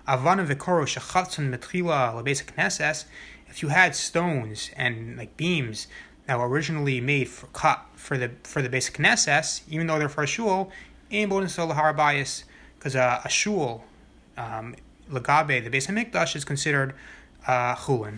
Avana 0.07 0.45
vikoro 0.45 0.85
shechatzon 0.85 1.53
metchila 1.53 2.13
lebesa 2.13 2.43
knesses. 2.45 3.05
If 3.47 3.61
you 3.61 3.69
had 3.69 3.95
stones 3.95 4.69
and 4.75 5.17
like 5.17 5.35
beams 5.37 5.87
that 6.27 6.37
were 6.37 6.47
originally 6.47 7.01
made 7.01 7.27
for 7.27 7.47
cut 7.47 7.85
for 7.95 8.17
the 8.17 8.31
for 8.43 8.61
the 8.61 8.69
basic 8.69 8.97
knesses, 8.97 9.61
even 9.69 9.87
though 9.87 9.97
they're 9.97 10.09
for 10.09 10.23
a 10.23 10.27
shul, 10.27 10.71
in 11.09 11.29
bodin 11.29 11.49
sol 11.49 11.69
harabayas, 11.69 12.43
because 12.77 12.95
a 12.95 13.25
shul 13.29 13.83
um, 14.37 14.75
Lagabe, 15.11 15.63
the 15.63 15.69
base 15.69 15.89
of 15.89 15.95
Mikdash, 15.95 16.35
is 16.35 16.45
considered 16.45 16.93
uh, 17.47 17.75
chulin. 17.75 18.17